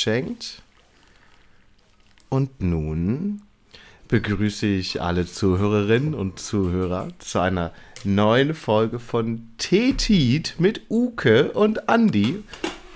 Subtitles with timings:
[0.00, 0.62] eingeschenkt.
[2.28, 3.42] Und nun
[4.08, 7.72] begrüße ich alle Zuhörerinnen und Zuhörer zu einer
[8.04, 12.42] neuen Folge von Tetit mit Uke und Andi.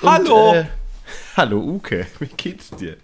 [0.00, 0.54] Und, Hallo!
[0.54, 0.64] Äh,
[1.36, 2.96] hallo Uke, wie geht's dir?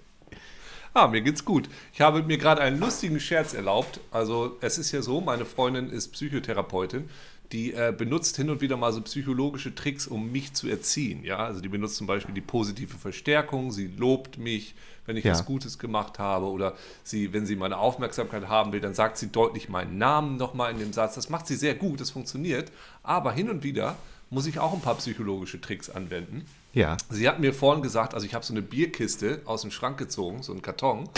[0.92, 1.68] Ah, mir geht's gut.
[1.92, 4.00] Ich habe mir gerade einen lustigen Scherz erlaubt.
[4.10, 7.08] Also, es ist ja so, meine Freundin ist Psychotherapeutin.
[7.52, 11.24] Die äh, benutzt hin und wieder mal so psychologische Tricks, um mich zu erziehen.
[11.24, 13.72] Ja, also die benutzt zum Beispiel die positive Verstärkung.
[13.72, 15.32] Sie lobt mich, wenn ich Ja.
[15.32, 16.46] was Gutes gemacht habe.
[16.46, 20.70] Oder sie, wenn sie meine Aufmerksamkeit haben will, dann sagt sie deutlich meinen Namen nochmal
[20.70, 21.16] in dem Satz.
[21.16, 22.70] Das macht sie sehr gut, das funktioniert.
[23.02, 23.96] Aber hin und wieder
[24.30, 26.44] muss ich auch ein paar psychologische Tricks anwenden.
[26.72, 26.96] Ja.
[27.08, 30.42] Sie hat mir vorhin gesagt, also ich habe so eine Bierkiste aus dem Schrank gezogen,
[30.42, 31.08] so einen Karton.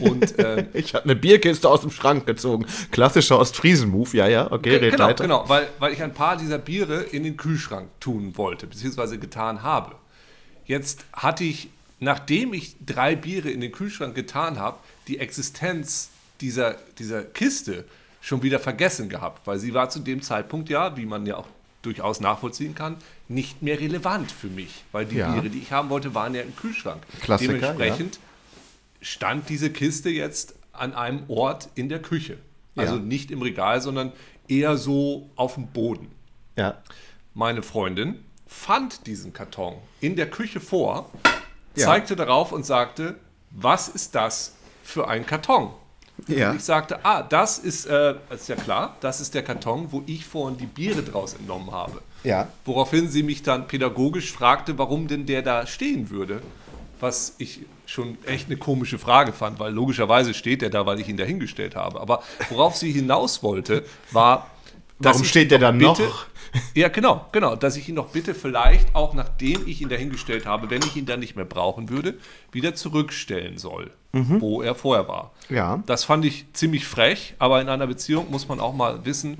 [0.00, 2.66] Und ähm, Ich habe eine Bierkiste aus dem Schrank gezogen.
[2.92, 5.24] Klassischer Ostfriesen-Move, ja, ja, okay, red genau, weiter.
[5.24, 9.62] genau, weil, weil ich ein paar dieser Biere in den Kühlschrank tun wollte, beziehungsweise getan
[9.62, 9.96] habe.
[10.64, 14.78] Jetzt hatte ich, nachdem ich drei Biere in den Kühlschrank getan habe,
[15.08, 17.84] die Existenz dieser, dieser Kiste
[18.20, 21.46] schon wieder vergessen gehabt, weil sie war zu dem Zeitpunkt ja, wie man ja auch
[21.84, 22.96] durchaus nachvollziehen kann,
[23.28, 25.32] nicht mehr relevant für mich, weil die Ja.
[25.32, 27.02] Biere, die ich haben wollte, waren ja im Kühlschrank.
[27.20, 28.18] Klassiker, Dementsprechend
[29.00, 32.38] stand diese Kiste jetzt an einem Ort in der Küche.
[32.76, 33.00] Also Ja.
[33.02, 34.12] nicht im Regal, sondern
[34.48, 36.10] eher so auf dem Boden.
[36.56, 36.82] Ja.
[37.34, 41.10] Meine Freundin fand diesen Karton in der Küche vor,
[41.76, 41.86] Ja.
[41.86, 43.16] zeigte darauf und sagte,
[43.50, 45.72] was ist das für ein Karton?
[46.28, 46.50] Ja.
[46.50, 50.02] Und ich sagte, ah, das ist, äh, ist ja klar, das ist der Karton, wo
[50.06, 52.00] ich vorhin die Biere draus entnommen habe.
[52.22, 52.48] Ja.
[52.64, 56.40] Woraufhin sie mich dann pädagogisch fragte, warum denn der da stehen würde.
[57.00, 61.08] Was ich schon echt eine komische Frage fand, weil logischerweise steht der da, weil ich
[61.08, 62.00] ihn da hingestellt habe.
[62.00, 64.50] Aber worauf sie hinaus wollte, war,
[64.98, 66.26] Warum steht der dann bitte, noch?
[66.74, 67.56] Ja, genau, genau.
[67.56, 71.06] Dass ich ihn doch bitte vielleicht auch nachdem ich ihn dahingestellt habe, wenn ich ihn
[71.06, 72.14] dann nicht mehr brauchen würde,
[72.52, 75.32] wieder zurückstellen soll, wo er vorher war.
[75.48, 75.82] Ja.
[75.86, 79.38] Das fand ich ziemlich frech, aber in einer Beziehung muss man auch mal wissen,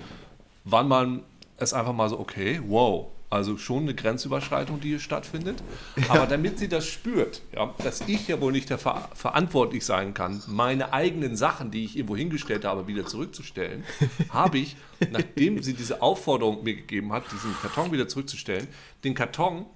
[0.64, 1.22] wann man
[1.56, 5.62] es einfach mal so, okay, wow, also schon eine Grenzüberschreitung, die hier stattfindet.
[6.08, 10.42] Aber damit sie das spürt, ja, dass ich ja wohl nicht dafür verantwortlich sein kann,
[10.46, 13.84] meine eigenen Sachen, die ich irgendwo hingestellt habe, wieder zurückzustellen,
[14.30, 14.76] habe ich,
[15.10, 18.68] nachdem sie diese Aufforderung mir gegeben hat, diesen Karton wieder zurückzustellen,
[19.02, 19.66] den Karton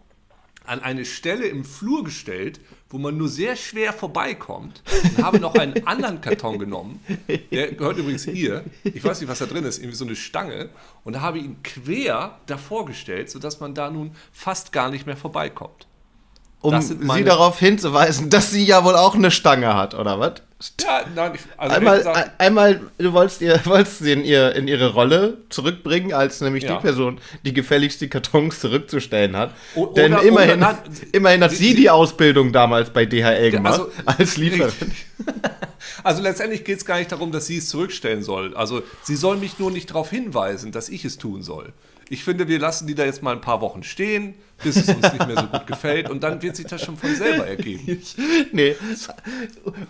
[0.65, 2.61] an eine Stelle im Flur gestellt,
[2.91, 4.83] wo man nur sehr schwer vorbeikommt
[5.17, 7.01] und habe noch einen anderen Karton genommen,
[7.51, 10.71] der gehört übrigens hier, ich weiß nicht, was da drin ist, irgendwie so eine Stange
[11.05, 15.07] und da habe ich ihn quer davor gestellt, sodass man da nun fast gar nicht
[15.07, 15.87] mehr vorbeikommt.
[16.61, 20.43] Um sie darauf hinzuweisen, dass sie ja wohl auch eine Stange hat, oder was?
[20.81, 24.57] Ja, nein, ich, also Einmal, gesagt, ein- einmal, du wolltest, ihr, wolltest sie in, ihr,
[24.57, 26.75] in ihre Rolle zurückbringen, als nämlich Ja.
[26.77, 29.55] die Person, die gefälligst die Kartons zurückzustellen hat.
[29.77, 30.79] O- Denn oder- immerhin, oder- nein,
[31.13, 34.75] immerhin hat sie- sie, sie- die Ausbildung damals bei DHL gemacht, also- als Lieferant.
[36.05, 38.55] Also letztendlich geht es gar nicht darum, dass sie es zurückstellen soll.
[38.57, 41.73] Also sie soll mich nur nicht darauf hinweisen, dass ich es tun soll.
[42.11, 45.13] Ich finde, wir lassen die da jetzt mal ein paar Wochen stehen, bis es uns
[45.13, 48.03] nicht mehr so gut gefällt und dann wird sich das schon von selber ergeben.
[48.53, 48.75] Nee.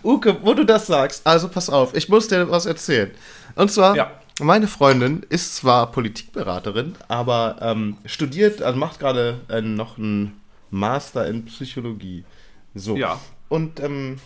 [0.03, 3.11] Uke, wo du das sagst, also pass auf, ich muss dir was erzählen.
[3.55, 4.11] Und zwar, Ja.
[4.41, 10.39] meine Freundin ist zwar Politikberaterin, aber ähm, studiert, also macht gerade äh, noch einen
[10.71, 12.23] Master in Psychologie.
[12.75, 12.95] So.
[12.97, 13.19] Ja.
[13.47, 14.19] Und ähm,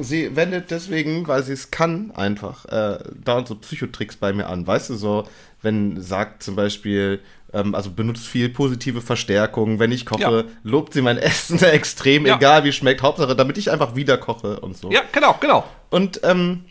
[0.00, 4.66] sie wendet deswegen, weil sie es kann, einfach äh, dauernd so Psychotricks bei mir an.
[4.66, 5.26] Weißt du, so,
[5.62, 7.20] wenn sagt zum Beispiel,
[7.52, 10.44] ähm, also benutzt viel positive Verstärkung, wenn ich koche, Ja.
[10.62, 12.36] lobt sie mein Essen extrem, Ja.
[12.36, 14.90] egal wie schmeckt, Hauptsache, damit ich einfach wieder koche und so.
[14.90, 15.64] Ja, genau, genau.
[15.90, 16.64] Und ähm,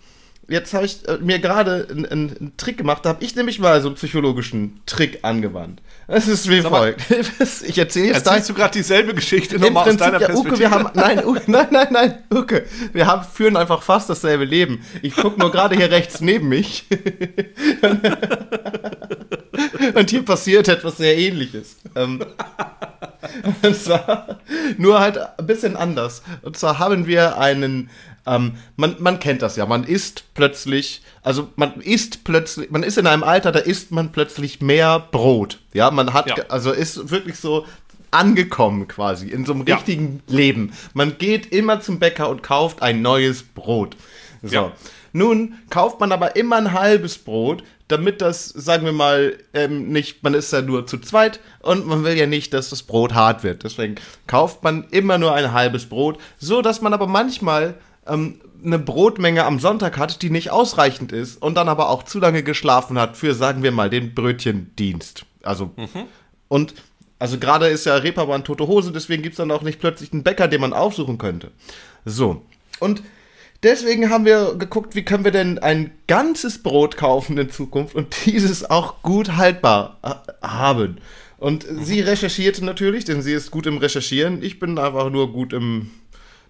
[0.49, 3.81] jetzt habe ich äh, mir gerade einen, einen, Trick gemacht, da habe ich nämlich mal
[3.81, 5.81] so einen psychologischen Trick angewandt.
[6.07, 7.01] Es ist wie folgt.
[7.67, 10.55] Ich erzähle jetzt Erzählst du gerade dieselbe Geschichte nochmal aus deiner ja, Perspektive?
[10.55, 14.45] Uke, wir haben, nein, Uke, nein, nein, nein, Uke, wir haben, führen einfach fast dasselbe
[14.45, 14.83] Leben.
[15.01, 16.85] Ich gucke nur gerade hier rechts neben mich.
[19.93, 21.77] Und hier passiert etwas sehr ähnliches.
[21.95, 22.23] Ähm,
[23.61, 24.39] und zwar,
[24.77, 26.23] nur halt ein bisschen anders.
[26.41, 27.89] Und zwar haben wir einen,
[28.25, 32.97] ähm, man, man kennt das ja, man isst plötzlich, also man isst plötzlich, man ist
[32.97, 35.59] in einem Alter, da isst man plötzlich mehr Brot.
[35.73, 36.35] Ja, man hat, Ja.
[36.49, 37.65] also ist wirklich so
[38.11, 39.75] angekommen quasi in so einem Ja.
[39.75, 40.73] richtigen Leben.
[40.93, 43.95] Man geht immer zum Bäcker und kauft ein neues Brot.
[44.41, 44.53] So.
[44.53, 44.71] Ja.
[45.11, 50.21] Nun kauft man aber immer ein halbes Brot, damit das, sagen wir mal, ähm, nicht,
[50.23, 53.43] man ist ja nur zu zweit und man will ja nicht, dass das Brot hart
[53.43, 53.63] wird.
[53.63, 53.95] Deswegen
[54.27, 57.73] kauft man immer nur ein halbes Brot, so dass man aber manchmal
[58.09, 62.19] ähm, eine Brotmenge am Sonntag hat, die nicht ausreichend ist und dann aber auch zu
[62.19, 65.25] lange geschlafen hat für, sagen wir mal, den Brötchendienst.
[65.43, 65.71] Also,
[66.49, 66.73] und
[67.19, 70.23] Also gerade ist ja Reeperbahn tote Hose, deswegen gibt es dann auch nicht plötzlich einen
[70.23, 71.51] Bäcker, den man aufsuchen könnte.
[72.05, 72.41] So.
[72.79, 73.03] Und
[73.61, 78.15] deswegen haben wir geguckt, wie können wir denn ein ganzes Brot kaufen in Zukunft und
[78.25, 80.97] dieses auch gut haltbar äh, haben.
[81.37, 81.83] Und mhm.
[81.83, 84.41] sie recherchierte natürlich, denn sie ist gut im Recherchieren.
[84.41, 85.91] Ich bin einfach nur gut im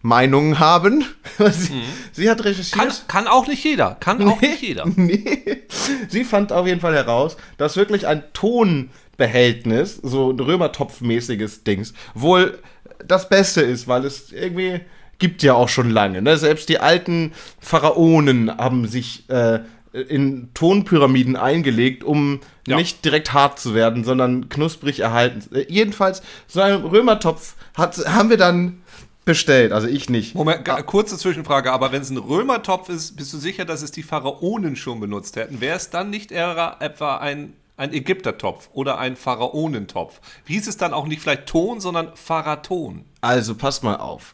[0.01, 1.05] Meinungen haben.
[1.37, 1.81] sie, mhm.
[2.11, 2.79] sie, hat recherchiert.
[2.79, 3.97] Kann, kann, auch nicht jeder.
[3.99, 4.85] Kann auch nee, nicht jeder.
[4.95, 5.63] Nee.
[6.07, 12.59] Sie fand auf jeden Fall heraus, dass wirklich ein Tonbehältnis, so ein Römertopf-mäßiges Dings, wohl
[13.05, 14.81] das Beste ist, weil es irgendwie
[15.19, 16.21] gibt ja auch schon lange.
[16.21, 16.37] Ne?
[16.37, 19.59] Selbst die alten Pharaonen haben sich äh,
[19.91, 22.77] in Tonpyramiden eingelegt, um ja.
[22.77, 25.43] nicht direkt hart zu werden, sondern knusprig erhalten.
[25.53, 28.81] Äh, jedenfalls, so ein Römertopf hat, haben wir dann
[29.29, 30.33] bestellt, also ich nicht.
[30.33, 30.81] Moment, ah.
[30.81, 34.75] kurze Zwischenfrage, aber wenn es ein Römertopf ist, bist du sicher, dass es die Pharaonen
[34.75, 35.61] schon benutzt hätten?
[35.61, 40.19] Wäre es dann nicht eher etwa ein, ein Ägyptertopf oder ein Pharaonentopf?
[40.47, 43.05] Hieß es dann auch nicht vielleicht Ton, sondern Pharaton?
[43.21, 44.33] Also pass mal auf.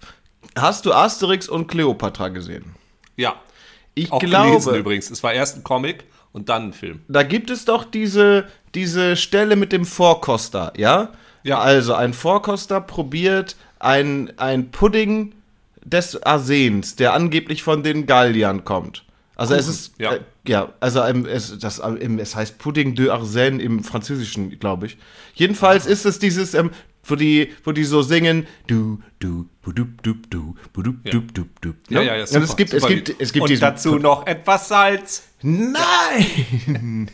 [0.58, 2.74] Hast du Asterix und Cleopatra gesehen?
[3.18, 3.36] Ja.
[3.96, 4.78] Ich auch glaube.
[4.78, 5.12] übrigens.
[5.12, 7.02] Es war erst ein Comic und dann ein Film.
[7.10, 11.10] Da gibt es doch diese, diese Stelle mit dem Vorkoster, ja?
[11.46, 15.34] Ja, also ein Vorkoster probiert ein, ein Pudding
[15.84, 19.06] des Arsens, der angeblich von den Galliern kommt.
[19.36, 22.96] Also Kuchen, es ist ja, äh, ja also ähm, es, das, ähm, es heißt Pudding
[22.96, 24.98] de Arsène im Französischen, glaube ich.
[25.36, 26.72] Jedenfalls ist es dieses, ähm,
[27.04, 31.12] wo die, wo die so singen, du, du, budup, dup, du, budup, ja.
[31.12, 31.76] dup, dup, dup.
[31.90, 32.20] Ja, ja, ja.
[32.22, 35.28] ja super, es gibt, es gibt, es gibt Und dazu Pud noch etwas Salz.
[35.44, 35.68] Nein!
[36.66, 37.12] genau.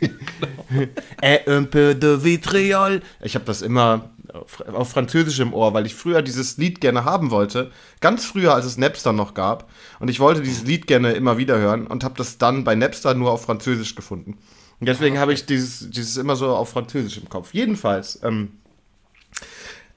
[1.22, 3.02] Et un peu de vitriol.
[3.22, 7.32] Ich habe das immer auf Französisch im Ohr, weil ich früher dieses Lied gerne haben
[7.32, 7.72] wollte.
[8.00, 9.70] Ganz früher, als es Napster noch gab.
[10.00, 13.14] Und ich wollte dieses Lied gerne immer wieder hören und habe das dann bei Napster
[13.14, 14.38] nur auf Französisch gefunden.
[14.80, 17.54] Und deswegen habe ich dieses, dieses immer so auf Französisch im Kopf.
[17.54, 18.54] Jedenfalls, ähm,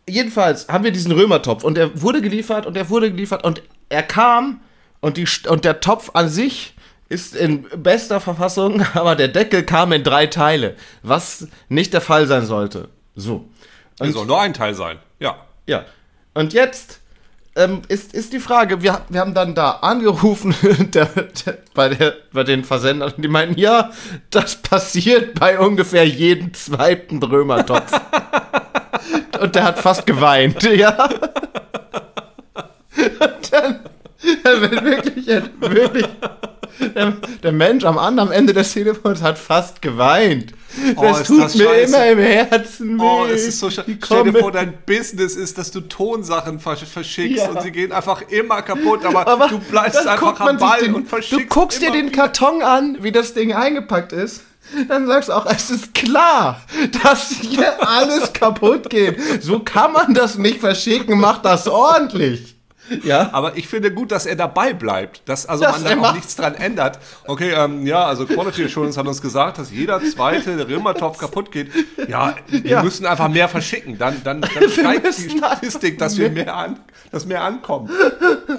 [0.08, 4.02] jedenfalls haben wir diesen Römertopf und er wurde geliefert und er wurde geliefert und er
[4.02, 4.60] kam
[5.00, 6.75] und, die, und der Topf an sich
[7.08, 12.26] ist in bester Verfassung, aber der Deckel kam in drei Teile, was nicht der Fall
[12.26, 12.88] sein sollte.
[13.14, 13.48] So.
[14.00, 15.37] Und, soll nur ein Teil sein, ja.
[15.67, 15.85] Ja.
[16.35, 17.00] Und jetzt
[17.56, 20.55] ähm, ist, ist die Frage, wir, wir haben dann da angerufen
[20.93, 23.91] der, der, bei, der, bei den Versendern und die meinten, ja,
[24.31, 27.93] das passiert bei ungefähr jedem zweiten Römertopf.
[29.41, 31.08] und der hat fast geweint, ja.
[32.97, 33.81] Und dann,
[34.44, 36.06] dann wirklich, wirklich
[36.94, 37.12] der,
[37.43, 40.53] der, Mensch am anderen Ende des Telefons hat fast geweint.
[40.97, 41.94] Oh, das tut das mir scheiße.
[41.94, 43.03] immer im Herzen weh.
[43.03, 43.97] Oh, es ist so schade.
[44.03, 47.50] Stell dir vor, dein Business ist, dass du Tonsachen verschickst ja.
[47.50, 51.09] und sie gehen einfach immer kaputt, aber, aber du bleibst einfach am Ball den, und
[51.09, 54.43] verschickst Du guckst dir den Karton an, wie das Ding eingepackt ist.
[54.88, 56.62] Dann sagst du auch, es ist klar,
[57.03, 59.43] dass hier alles kaputt geht.
[59.43, 62.53] So kann man das nicht verschicken, mach das ordentlich.
[63.04, 63.31] Ja.
[63.32, 66.36] Aber ich finde gut, dass er dabei bleibt, dass also das man da auch nichts
[66.36, 66.98] dran ändert.
[67.26, 71.70] Okay, ähm, ja, also Quality Assurance hat uns gesagt, dass jeder zweite Rimmertopf kaputt geht.
[72.09, 72.82] Ja, wir ja.
[72.82, 73.99] müssen einfach mehr verschicken.
[73.99, 76.80] Dann, dann, dann steigt die Statistik, dass wir mehr, an,
[77.11, 77.90] dass mehr ankommen.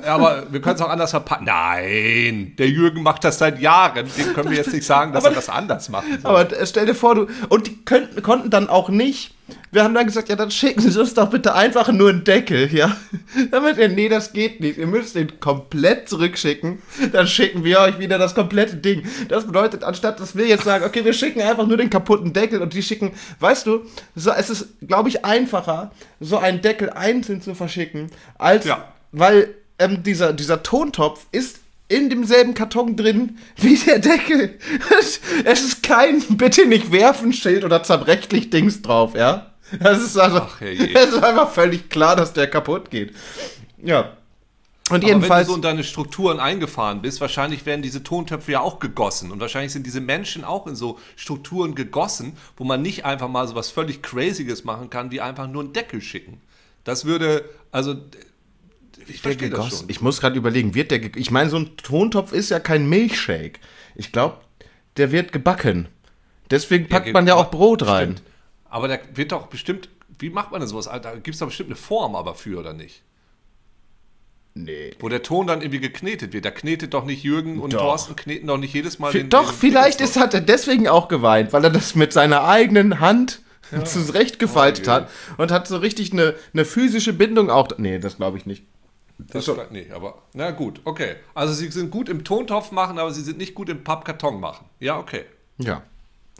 [0.06, 1.46] Aber wir können es auch anders verpacken.
[1.46, 4.08] Nein, der Jürgen macht das seit Jahren.
[4.18, 6.06] Dem können wir jetzt nicht sagen, dass aber, er das anders macht.
[6.24, 9.36] Aber stell dir vor, du und die könnten, konnten dann auch nicht
[9.72, 12.74] wir haben dann gesagt, ja, dann schicken Sie uns doch bitte einfach nur einen Deckel,
[12.74, 12.96] ja.
[13.52, 14.78] Damit er, nee, das geht nicht.
[14.78, 16.82] Ihr müsst den komplett zurückschicken.
[17.12, 19.04] Dann schicken wir euch wieder das komplette Ding.
[19.28, 22.62] Das bedeutet, anstatt dass wir jetzt sagen, okay, wir schicken einfach nur den kaputten Deckel
[22.62, 23.86] und die schicken, weißt du,
[24.16, 28.94] so, es ist, glaube ich, einfacher, so einen Deckel einzeln zu verschicken, als, ja.
[29.12, 34.58] weil ähm, dieser, dieser Tontopf ist in demselben Karton drin wie der Deckel.
[35.44, 39.52] Es ist kein bitte nicht werfen Schild oder zerbrechlich Dings drauf, ja?
[39.80, 43.14] Das ist also Ach, es ist einfach völlig klar, dass der kaputt geht.
[43.84, 44.18] Ja.
[44.90, 48.52] Und Aber jedenfalls wenn du so in deine Strukturen eingefahren bist, wahrscheinlich werden diese Tontöpfe
[48.52, 52.84] ja auch gegossen und wahrscheinlich sind diese Menschen auch in so Strukturen gegossen, wo man
[52.84, 56.40] nicht einfach mal so was völlig crazyes machen kann, wie einfach nur einen Deckel schicken.
[56.84, 57.96] Das würde also
[59.08, 59.88] ich der gegossen?
[59.90, 63.60] Ich muss gerade überlegen, wird der Ich meine, so ein Tontopf ist ja kein Milchshake.
[63.96, 64.38] Ich glaube,
[64.98, 65.88] der wird gebacken.
[66.50, 68.14] Deswegen packt man ja auch Brot rein.
[68.14, 68.24] Stimmt.
[68.70, 69.90] Aber der wird doch bestimmt.
[70.20, 70.86] Wie macht man denn sowas?
[70.86, 73.02] Da gibt es doch bestimmt eine Form aber für, oder nicht?
[74.58, 74.94] Nee.
[75.00, 76.46] Wo der Ton dann irgendwie geknetet wird.
[76.46, 77.80] Da knetet doch nicht Jürgen und doch.
[77.80, 79.30] Thorsten kneten doch nicht jedes Mal den.
[79.30, 83.02] Doch, den vielleicht ist, hat er deswegen auch geweint, weil er das mit seiner eigenen
[83.02, 83.84] Hand ja.
[83.86, 87.68] zurechtgefaltet oh, hat und hat so richtig eine, eine physische Bindung auch.
[87.78, 88.64] Nee, das glaube ich nicht.
[89.18, 91.16] Das ist nee, aber na gut, okay.
[91.34, 94.66] Also sie sind gut im Tontopf machen, aber sie sind nicht gut im Pappkarton machen.
[94.80, 95.24] Ja, okay.
[95.58, 95.84] Ja.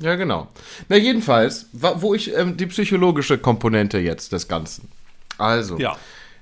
[0.02, 0.50] Ja, genau.
[0.90, 4.92] Na, jedenfalls, wo ich ähm, die psychologische Komponente jetzt des Ganzen.
[5.38, 5.96] Also, Ja.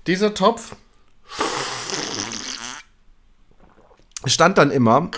[0.08, 0.76] dieser Topf
[4.26, 5.12] stand dann immer,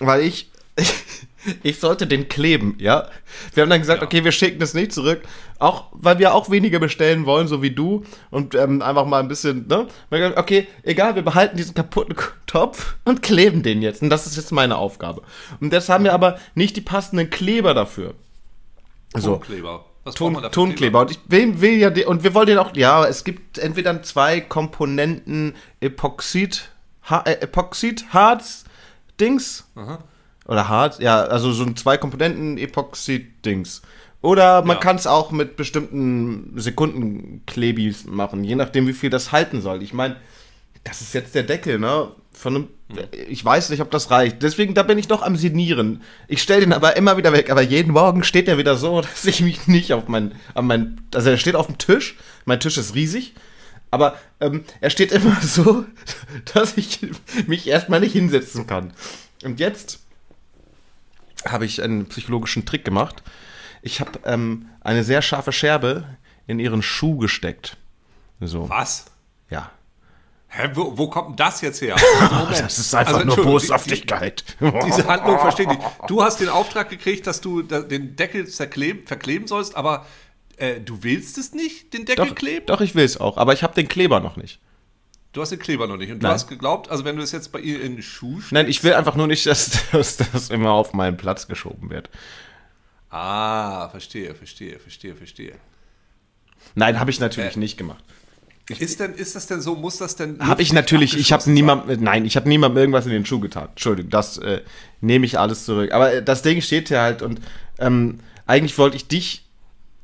[0.00, 1.05] weil ich, ich
[1.80, 3.08] sollte den kleben, ja.
[3.54, 4.06] Wir haben dann gesagt, Ja.
[4.06, 5.22] okay, wir schicken das nicht zurück,
[5.58, 9.28] auch weil wir auch weniger bestellen wollen, so wie du und ähm, einfach mal ein
[9.28, 9.86] bisschen, ne?
[10.08, 12.14] Wir haben gesagt, Okay, egal, wir behalten diesen kaputten
[12.46, 15.22] Topf und kleben den jetzt und das ist jetzt meine Aufgabe.
[15.60, 18.14] Und jetzt haben wir aber nicht die passenden Kleber dafür.
[19.14, 19.32] So.
[19.32, 19.84] Tonkleber.
[20.06, 20.40] Was Ton?
[20.52, 21.00] Tonkleber.
[21.00, 24.40] Und ich will, will ja, und wir wollen den auch, ja, es gibt entweder zwei
[24.40, 26.68] Komponenten Epoxid,
[27.10, 28.64] ha, äh, Epoxid, Harz,
[29.18, 29.64] Dings.
[29.74, 29.98] Aha.
[30.46, 33.82] Oder Harz, ja, also so ein zwei Komponenten Epoxid, Dings.
[34.22, 34.82] Oder man Ja.
[34.82, 39.82] kann es auch mit bestimmten Sekundenklebis machen, je nachdem, wie viel das halten soll.
[39.82, 40.16] Ich meine,
[40.84, 42.08] das ist jetzt der Deckel, ne?
[42.32, 42.68] Von einem,
[43.28, 44.42] ich weiß nicht, ob das reicht.
[44.42, 46.02] Deswegen, da bin ich noch am Sinieren.
[46.28, 47.50] Ich stelle den aber immer wieder weg.
[47.50, 51.00] Aber jeden Morgen steht er wieder so, dass ich mich nicht auf mein, an mein,
[51.14, 52.16] also er steht auf dem Tisch.
[52.44, 53.34] Mein Tisch ist riesig.
[53.90, 55.84] Aber ähm, er steht immer so,
[56.52, 57.00] dass ich
[57.46, 58.92] mich erstmal nicht hinsetzen kann.
[59.44, 60.00] Und jetzt
[61.44, 63.22] habe ich einen psychologischen Trick gemacht.
[63.82, 66.04] Ich habe ähm, eine sehr scharfe Scherbe
[66.46, 67.76] in ihren Schuh gesteckt.
[68.40, 69.06] So, Was?
[69.50, 69.70] ja.
[70.48, 71.96] Hä, wo, wo kommt denn das jetzt her?
[72.30, 72.60] Moment.
[72.60, 74.44] Das ist einfach Also, nur Boshaftigkeit.
[74.60, 76.06] Die, diese Handlung verstehe ich.
[76.06, 80.06] Du hast den Auftrag gekriegt, dass du den Deckel verkleben sollst, aber
[80.56, 82.66] äh, du willst es nicht, den Deckel Doch, kleben?
[82.66, 84.60] doch, ich will es auch, aber ich habe den Kleber noch nicht.
[85.36, 86.10] Du hast den Kleber noch nicht.
[86.10, 86.32] Und du Nein.
[86.32, 88.52] hast geglaubt, also wenn du es jetzt bei ihr in den Schuh steckst.
[88.52, 92.08] Nein, ich will einfach nur nicht, dass dass das immer auf meinen Platz geschoben wird.
[93.10, 95.56] Ah, verstehe, verstehe, verstehe, verstehe.
[96.74, 98.02] Nein, habe ich natürlich Äh, nicht gemacht.
[98.70, 100.38] Ist, denn, ist das denn so, muss das denn.
[100.40, 103.38] Habe ich natürlich, ich habe abgeschlossen niemand, nein, ich habe niemandem irgendwas in den Schuh
[103.38, 103.68] getan.
[103.68, 104.62] Entschuldigung, das äh,
[105.02, 105.92] nehme ich alles zurück.
[105.92, 107.42] Aber äh, das Ding steht hier halt und
[107.78, 109.45] ähm, eigentlich wollte ich dich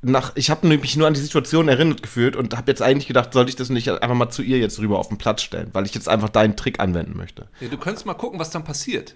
[0.02, 3.32] nach, ich habe mich nur an die Situation erinnert gefühlt und habe jetzt eigentlich gedacht,
[3.32, 5.86] sollte ich das nicht einfach mal zu ihr jetzt rüber auf den Platz stellen, weil
[5.86, 7.48] ich jetzt einfach deinen Trick anwenden möchte.
[7.60, 9.14] Ja, du könntest mal gucken, was dann passiert.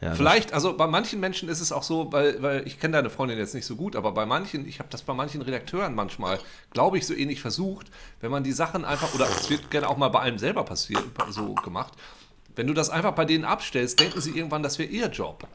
[0.00, 3.10] Ja, Vielleicht, also bei manchen Menschen ist es auch so, weil, weil ich kenne deine
[3.10, 6.38] Freundin jetzt nicht so gut, aber bei manchen, ich habe das bei manchen Redakteuren manchmal,
[6.70, 9.96] glaube ich, so ähnlich versucht, wenn man die Sachen einfach, oder es wird gerne auch
[9.96, 11.94] mal bei einem selber passieren, so gemacht,
[12.54, 15.48] wenn du das einfach bei denen abstellst, denken sie irgendwann, das wäre ihr Job.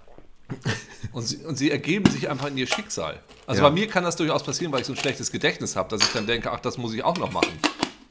[1.11, 3.19] Und sie, und sie ergeben sich einfach in ihr Schicksal.
[3.45, 3.69] Also Ja.
[3.69, 6.13] bei mir kann das durchaus passieren, weil ich so ein schlechtes Gedächtnis habe, dass ich
[6.13, 7.51] dann denke, ach, das muss ich auch noch machen.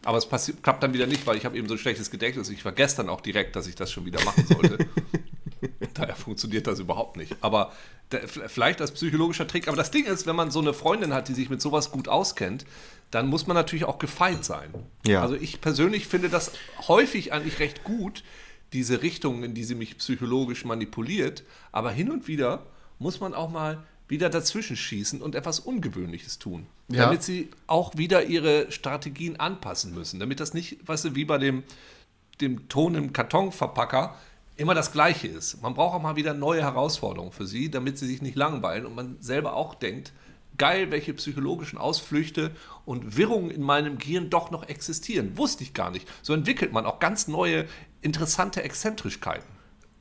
[0.04, 2.48] Aber es passi- klappt dann wieder nicht, weil ich habe eben so ein schlechtes Gedächtnis.
[2.48, 4.78] Ich vergesse dann auch direkt, dass ich das schon wieder machen sollte.
[5.94, 7.36] Daher funktioniert das überhaupt nicht.
[7.40, 7.72] Aber
[8.10, 9.68] der, vielleicht als psychologischer Trick.
[9.68, 12.08] Aber das Ding ist, wenn man so eine Freundin hat, die sich mit sowas gut
[12.08, 12.64] auskennt,
[13.12, 14.70] dann muss man natürlich auch gefeit sein.
[15.06, 15.22] Ja.
[15.22, 16.50] Also ich persönlich finde das
[16.88, 18.24] häufig eigentlich recht gut,
[18.72, 21.44] diese Richtung, in die sie mich psychologisch manipuliert.
[21.72, 22.66] Aber hin und wieder
[22.98, 26.66] muss man auch mal wieder dazwischen schießen und etwas Ungewöhnliches tun.
[26.88, 27.04] Ja.
[27.04, 30.20] Damit sie auch wieder ihre Strategien anpassen müssen.
[30.20, 31.62] Damit das nicht, weißt du, wie bei dem,
[32.40, 34.14] dem Ton im Kartonverpacker
[34.56, 35.62] immer das Gleiche ist.
[35.62, 38.94] Man braucht auch mal wieder neue Herausforderungen für sie, damit sie sich nicht langweilen und
[38.94, 40.12] man selber auch denkt,
[40.58, 42.50] geil, welche psychologischen Ausflüchte
[42.84, 45.36] und Wirrungen in meinem Gehirn doch noch existieren.
[45.36, 46.06] Wusste ich gar nicht.
[46.22, 47.66] So entwickelt man auch ganz neue,
[48.02, 49.48] interessante Exzentrischkeiten.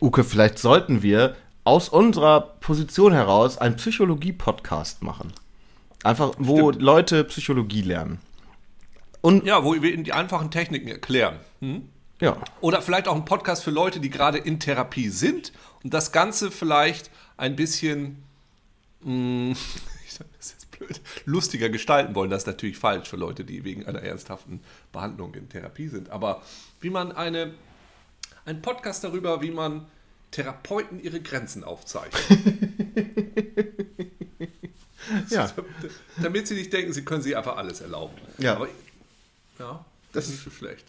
[0.01, 5.31] Uke, vielleicht sollten wir aus unserer Position heraus einen Psychologie-Podcast machen.
[6.03, 6.81] Einfach, wo Stimmt.
[6.83, 8.19] Leute Psychologie lernen.
[9.21, 11.39] Und Ja, wo wir ihnen die einfachen Techniken erklären.
[11.59, 11.87] Hm?
[12.19, 15.53] ja, Oder vielleicht auch ein Podcast für Leute, die gerade in Therapie sind
[15.83, 18.23] und das Ganze vielleicht ein bisschen,
[19.01, 19.51] mh,
[20.05, 22.31] ich sag das jetzt blöd, lustiger gestalten wollen.
[22.31, 26.09] Das ist natürlich falsch für Leute, die wegen einer ernsthaften Behandlung in Therapie sind.
[26.09, 26.41] Aber
[26.79, 27.53] wie man eine,
[28.45, 29.87] ein Podcast darüber, wie man
[30.31, 32.17] Therapeuten ihre Grenzen aufzeigt.
[35.29, 35.51] ja.
[36.21, 38.15] Damit sie nicht denken, sie können sich einfach alles erlauben.
[38.37, 38.55] Ja.
[38.55, 38.67] Aber,
[39.59, 40.85] ja, das ist nicht so schlecht.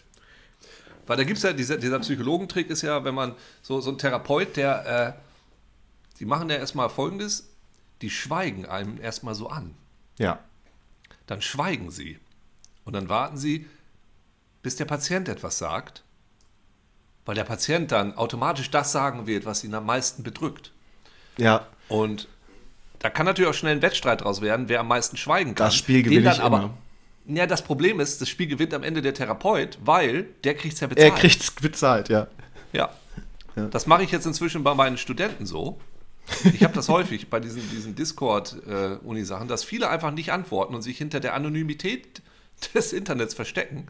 [1.05, 3.97] Weil da gibt es ja, dieser, dieser Psychologentrick ist ja, wenn man so, so ein
[3.97, 5.21] Therapeut, der, äh,
[6.19, 7.49] die machen ja erstmal folgendes,
[8.01, 9.75] die schweigen einem erstmal so an.
[10.17, 10.39] Ja.
[11.27, 12.19] Dann schweigen sie.
[12.85, 13.67] Und dann warten sie,
[14.61, 16.02] bis der Patient etwas sagt,
[17.25, 20.71] weil der Patient dann automatisch das sagen wird, was ihn am meisten bedrückt.
[21.37, 21.67] Ja.
[21.87, 22.27] Und
[22.99, 25.67] da kann natürlich auch schnell ein Wettstreit draus werden, wer am meisten schweigen kann.
[25.67, 26.73] Das Spiel Den gewinne dann ich aber, immer.
[27.25, 30.79] Ja, das Problem ist, das Spiel gewinnt am Ende der Therapeut, weil der kriegt es
[30.81, 31.13] ja bezahlt.
[31.13, 32.27] Er kriegt's bezahlt, ja.
[32.73, 32.89] Ja.
[33.71, 35.79] Das mache ich jetzt inzwischen bei meinen Studenten so.
[36.53, 40.97] Ich habe das häufig bei diesen, diesen Discord-Uni-Sachen, dass viele einfach nicht antworten und sich
[40.97, 42.21] hinter der Anonymität
[42.73, 43.87] des Internets verstecken.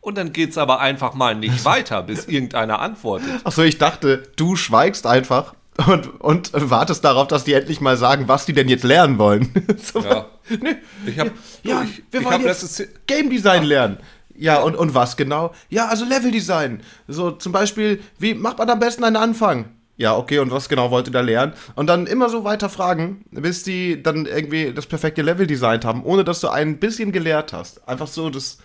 [0.00, 3.28] Und dann geht es aber einfach mal nicht weiter, bis irgendeiner antwortet.
[3.44, 5.54] Achso, ich dachte, du schweigst einfach
[5.86, 9.52] und, und wartest darauf, dass die endlich mal sagen, was die denn jetzt lernen wollen.
[9.92, 10.26] so, Ja.
[10.60, 10.76] nee,
[11.06, 11.30] Ich habe
[11.62, 13.98] ja, ich, wir ich wollen hab jetzt Game Design lernen.
[14.36, 15.52] Ja, und, und was genau?
[15.68, 16.80] Ja, also Level Design.
[17.06, 19.66] So zum Beispiel, wie macht man am besten einen Anfang?
[19.98, 21.52] Ja, okay, und was genau wollt ihr da lernen?
[21.74, 26.02] Und dann immer so weiter fragen, bis die dann irgendwie das perfekte Level designt haben,
[26.04, 27.86] ohne dass du ein bisschen gelehrt hast.
[27.86, 28.56] Einfach so das,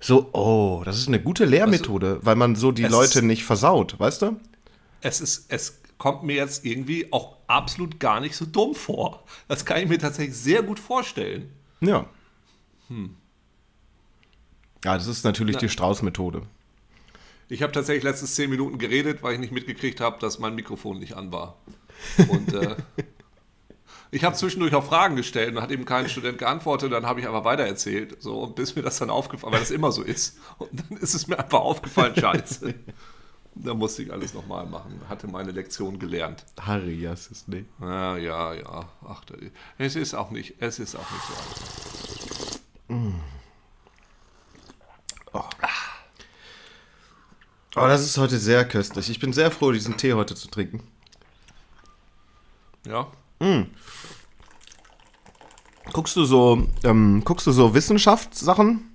[0.00, 3.98] so, oh, das ist eine gute Lehrmethode, weil man so die Leute ist- nicht versaut,
[3.98, 4.40] weißt du?
[5.00, 9.24] es ist, es kommt mir jetzt irgendwie auch absolut gar nicht so dumm vor.
[9.48, 11.52] Das kann ich mir tatsächlich sehr gut vorstellen.
[11.80, 12.06] Ja.
[14.84, 15.60] Ja, das ist natürlich Na.
[15.60, 16.42] die Strauß-Methode.
[17.48, 20.98] Ich habe tatsächlich letztens zehn Minuten geredet, weil ich nicht mitgekriegt habe, dass mein Mikrofon
[20.98, 21.58] nicht an war.
[22.28, 22.76] Und äh,
[24.14, 26.92] ich habe zwischendurch auch Fragen gestellt und hat eben kein Student geantwortet.
[26.92, 28.22] Dann habe ich einfach weitererzählt.
[28.22, 30.38] So, und bis mir das dann aufgefallen, weil das immer so ist.
[30.58, 32.74] Und dann ist es mir einfach aufgefallen, scheiße.
[33.56, 35.00] Da musste ich alles nochmal machen.
[35.08, 36.44] Hatte meine Lektion gelernt.
[36.60, 37.66] Harry, ja, es ist nicht.
[37.80, 38.88] Ja, ja, ja.
[39.06, 39.22] Ach,
[39.78, 41.34] es ist auch nicht, es ist auch nicht so
[42.94, 43.14] einfach.
[47.76, 49.10] Oh, das ist heute sehr köstlich.
[49.10, 50.80] Ich bin sehr froh, diesen Tee heute zu trinken.
[52.86, 53.10] Ja.
[55.92, 58.90] Guckst du so, ähm, guckst du so Wissenschaftssachen?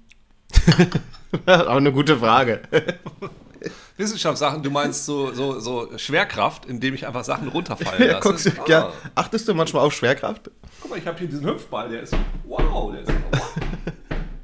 [1.46, 2.62] Auch eine gute Frage.
[3.98, 8.28] Wissenschaftssachen, du meinst so, so, so Schwerkraft, indem ich einfach Sachen runterfallen Ja, lasse.
[8.30, 8.66] guckst du, Ah.
[8.68, 10.50] ja, achtest du manchmal auf Schwerkraft?
[10.82, 12.16] Guck mal, ich habe hier diesen Hüpfball, der ist.
[12.46, 13.12] Wow, der ist.
[13.32, 13.52] Wow.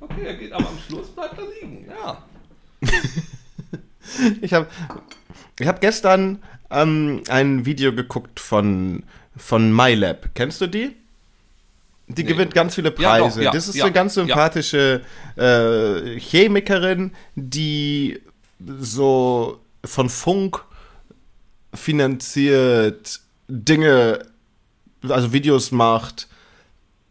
[0.01, 1.85] Okay, er geht aber am Schluss, bleibt er liegen.
[1.89, 2.23] Ja.
[4.41, 4.67] Ich habe
[5.59, 9.03] ich hab gestern ähm, ein Video geguckt von,
[9.37, 10.29] von MyLab.
[10.35, 10.95] Kennst du die?
[12.07, 12.29] Die Nee.
[12.29, 13.43] gewinnt ganz viele Ja, doch, Preise.
[13.43, 15.01] ja, das ist ja, eine ganz sympathische
[15.35, 18.21] äh, Chemikerin, die
[18.79, 20.63] so von Funk
[21.73, 24.19] finanziert Dinge,
[25.07, 26.27] also Videos macht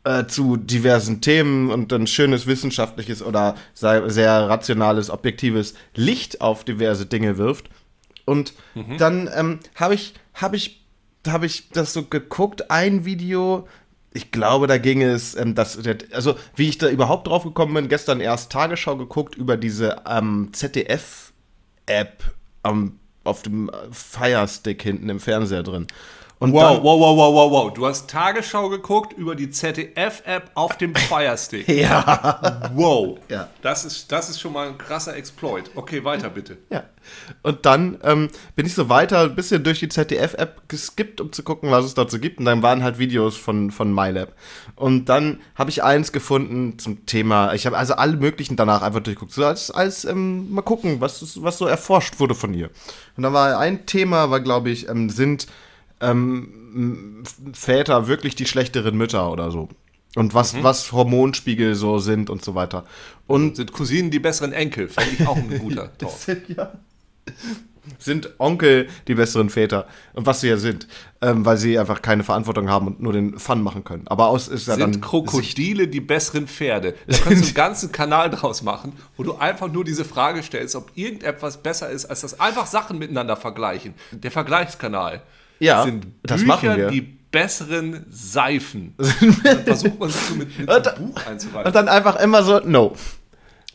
[0.05, 7.07] äh, zu diversen Themen und dann schönes wissenschaftliches oder sehr rationales, objektives Licht auf diverse
[7.07, 7.69] Dinge wirft.
[8.25, 8.55] Und
[8.99, 10.84] dann ähm, habe ich, habe ich,
[11.29, 13.67] habe ich das so geguckt, ein Video.
[14.13, 15.79] Ich glaube, da ging es, ähm, das,
[16.13, 20.51] also wie ich da überhaupt drauf gekommen bin, gestern erst Tagesschau geguckt über diese ähm,
[20.53, 22.23] ZDF-App
[22.63, 25.87] am auf dem Firestick hinten im Fernseher drin.
[26.45, 27.73] Und Wow, wow, wow, wow, wow, wow.
[27.73, 31.67] Du hast Tagesschau geguckt über die ZDF-App auf dem Firestick.
[31.75, 32.71] Ja.
[32.75, 33.19] Wow.
[33.31, 33.49] Ja.
[33.63, 35.71] Das ist, das ist schon mal ein krasser Exploit.
[35.75, 36.59] Okay, weiter bitte.
[36.69, 36.85] Ja.
[37.43, 41.43] Und dann ähm, bin ich so weiter ein bisschen durch die ZDF-App geskippt, um zu
[41.43, 42.39] gucken, was es so gibt.
[42.39, 44.35] Und dann waren halt Videos von, von MyLab.
[44.77, 47.55] Und dann habe ich eins gefunden zum Thema.
[47.55, 49.33] Ich habe also alle möglichen danach einfach durchgeguckt.
[49.33, 52.69] So als, als ähm, mal gucken, was, was so erforscht wurde von ihr.
[53.17, 55.47] Und da war ein Thema, war glaube ich, ähm, sind
[56.11, 59.69] ähm, Väter wirklich die schlechteren Mütter oder so.
[60.17, 62.85] Und was, was Hormonspiegel so sind und so weiter.
[63.27, 64.89] Und Sind Cousinen die besseren Enkel?
[64.89, 66.13] Fände ich auch ein guter Talk.
[66.13, 66.73] sind, ja.
[67.99, 69.89] sind Onkel die besseren Väter.
[70.13, 70.87] Und was sie ja sind.
[71.21, 74.07] Ähm, weil sie einfach keine Verantwortung haben und nur den Fun machen können.
[74.07, 75.01] Aber aus ist ja Sind dann.
[75.01, 76.95] Krokodile die besseren Pferde?
[77.09, 80.77] Da kannst du einen ganzen Kanal draus machen, wo du einfach nur diese Frage stellst,
[80.77, 83.95] ob irgendetwas besser ist, als das einfach Sachen miteinander vergleichen.
[84.13, 85.23] Der Vergleichskanal.
[85.65, 86.89] Ja, sind das Bücher machen wir.
[86.91, 88.95] die besseren Seifen.
[89.45, 91.73] Dann versucht man sich so mit, mit Und einem Buch Und einzureihen.
[91.73, 92.95] dann einfach immer so, no.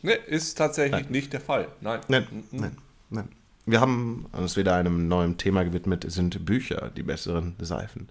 [0.02, 1.68] Ne, ist tatsächlich nicht der Fall.
[1.82, 2.00] Nein.
[2.08, 2.76] Nein, nein,
[3.10, 3.28] nein.
[3.66, 8.08] Wir haben uns wieder einem neuen Thema gewidmet, sind Bücher die besseren Seifen.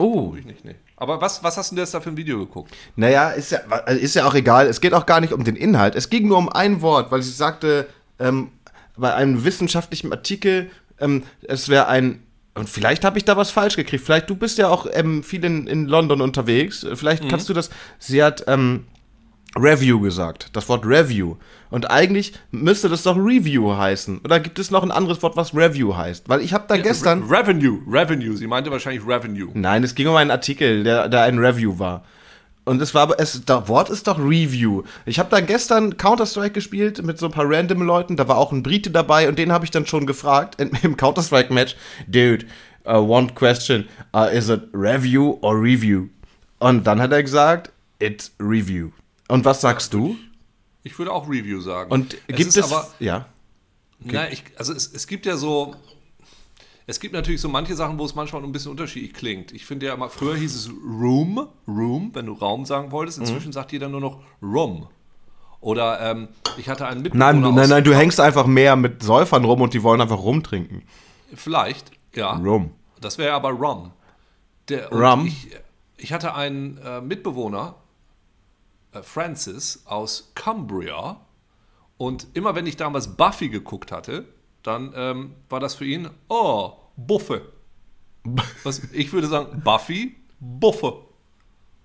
[0.00, 0.76] Oh, Ich nicht, nee.
[0.96, 2.72] Aber was, was hast du denn jetzt da für ein Video geguckt?
[2.96, 4.66] Naja, ist ja, ist ja auch egal.
[4.66, 5.94] Es geht auch gar nicht um den Inhalt.
[5.94, 8.50] Es ging nur um ein Wort, weil sie sagte, ähm,
[8.96, 10.70] bei einem wissenschaftlichen Artikel,
[11.00, 12.22] ähm, es wäre ein.
[12.54, 14.04] Und vielleicht habe ich da was falsch gekriegt.
[14.04, 16.84] Vielleicht, du bist ja auch ähm, viel in, in London unterwegs.
[16.94, 17.70] Vielleicht kannst du das.
[17.98, 18.86] Sie hat ähm,
[19.56, 20.48] Review gesagt.
[20.54, 21.36] Das Wort Review.
[21.70, 24.20] Und eigentlich müsste das doch Review heißen.
[24.24, 26.28] Oder gibt es noch ein anderes Wort, was Review heißt?
[26.28, 27.22] Weil ich habe da gestern.
[27.24, 28.36] Re Revenue, Revenue.
[28.36, 29.50] Sie meinte wahrscheinlich Revenue.
[29.54, 32.04] Nein, es ging um einen Artikel, der, der ein Review war.
[32.68, 34.82] Und es war aber, es, das Wort ist doch Review.
[35.06, 38.52] Ich habe da gestern Counter-Strike gespielt mit so ein paar random Leuten, da war auch
[38.52, 41.76] ein Brite dabei und den habe ich dann schon gefragt in, im Counter-Strike-Match,
[42.06, 42.44] Dude,
[42.86, 46.08] uh, one question, uh, is it Review or Review?
[46.58, 48.90] Und dann hat er gesagt, it's Review.
[49.28, 50.16] Und was sagst du?
[50.82, 51.90] Ich würde auch Review sagen.
[51.90, 53.24] Und gibt es, aber, ja,
[54.00, 55.74] Na, ich, also es, es gibt ja so,
[56.88, 59.52] es gibt natürlich so manche Sachen, wo es manchmal ein bisschen unterschiedlich klingt.
[59.52, 63.18] Ich finde ja immer, früher hieß es Room, Room, wenn du Raum sagen wolltest.
[63.18, 63.24] Mhm.
[63.24, 64.88] Inzwischen sagt jeder nur noch Room.
[65.60, 69.44] Oder ähm, ich hatte einen Mitbewohner nein, nein, nein, du hängst einfach mehr mit Säufern
[69.44, 70.82] rum und die wollen einfach rumtrinken.
[71.34, 71.90] Vielleicht.
[72.14, 72.32] Ja.
[72.36, 72.70] Rum.
[73.02, 73.92] Das wäre aber Rum.
[74.70, 75.26] Der, Rum?
[75.26, 75.50] Ich,
[75.98, 77.74] ich hatte einen äh, Mitbewohner,
[78.92, 81.20] äh, Francis, aus Cumbria.
[81.98, 84.24] Und immer wenn ich damals Buffy geguckt hatte,
[84.68, 87.52] dann ähm, war das für ihn, oh, Buffe.
[88.62, 91.08] Was, ich würde sagen, Buffy, Buffe.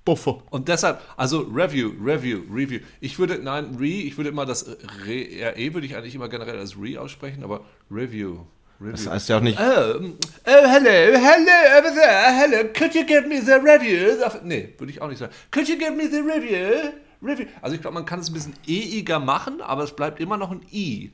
[0.06, 0.44] Buffer.
[0.50, 2.80] Und deshalb, also Review, Review, Review.
[3.00, 6.60] Ich würde, nein, Re, ich würde immer das Re, RE würde ich eigentlich immer generell
[6.60, 8.40] als Re aussprechen, aber Review.
[8.82, 8.92] Review.
[8.92, 9.58] Das heißt ja auch nicht.
[9.58, 10.12] Oh, oh,
[10.46, 14.18] hello, hello, over there, hello, could you give me the review?
[14.44, 15.32] Nee, würde ich auch nicht sagen.
[15.52, 16.92] Could you give me the review?
[17.22, 17.46] Review.
[17.62, 20.52] Also ich glaube, man kann es ein bisschen eiger machen, aber es bleibt immer noch
[20.52, 21.14] ein I.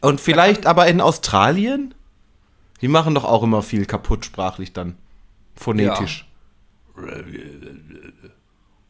[0.00, 1.94] Und vielleicht aber in Australien?
[2.80, 4.96] Die machen doch auch immer viel kaputt sprachlich dann.
[5.56, 6.26] Phonetisch.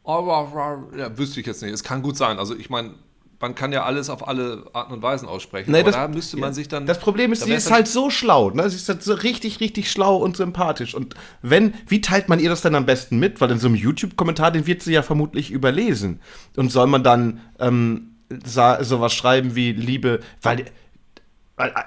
[0.03, 1.73] Aber ja, wüsste ich jetzt nicht.
[1.73, 2.39] Es kann gut sein.
[2.39, 2.91] Also ich meine,
[3.39, 5.71] man kann ja alles auf alle Arten und Weisen aussprechen.
[5.71, 6.85] Nee, aber das- da müsste man sich dann.
[6.85, 8.69] Das Problem ist, sie ist halt so schlau, ne?
[8.69, 10.93] Sie ist halt so richtig, richtig schlau und sympathisch.
[10.95, 13.39] Und wenn, wie teilt man ihr das denn am besten mit?
[13.39, 16.19] Weil in so einem YouTube-Kommentar, den wird sie ja vermutlich überlesen.
[16.57, 20.65] Und soll man dann ähm, sowas schreiben wie Liebe, weil-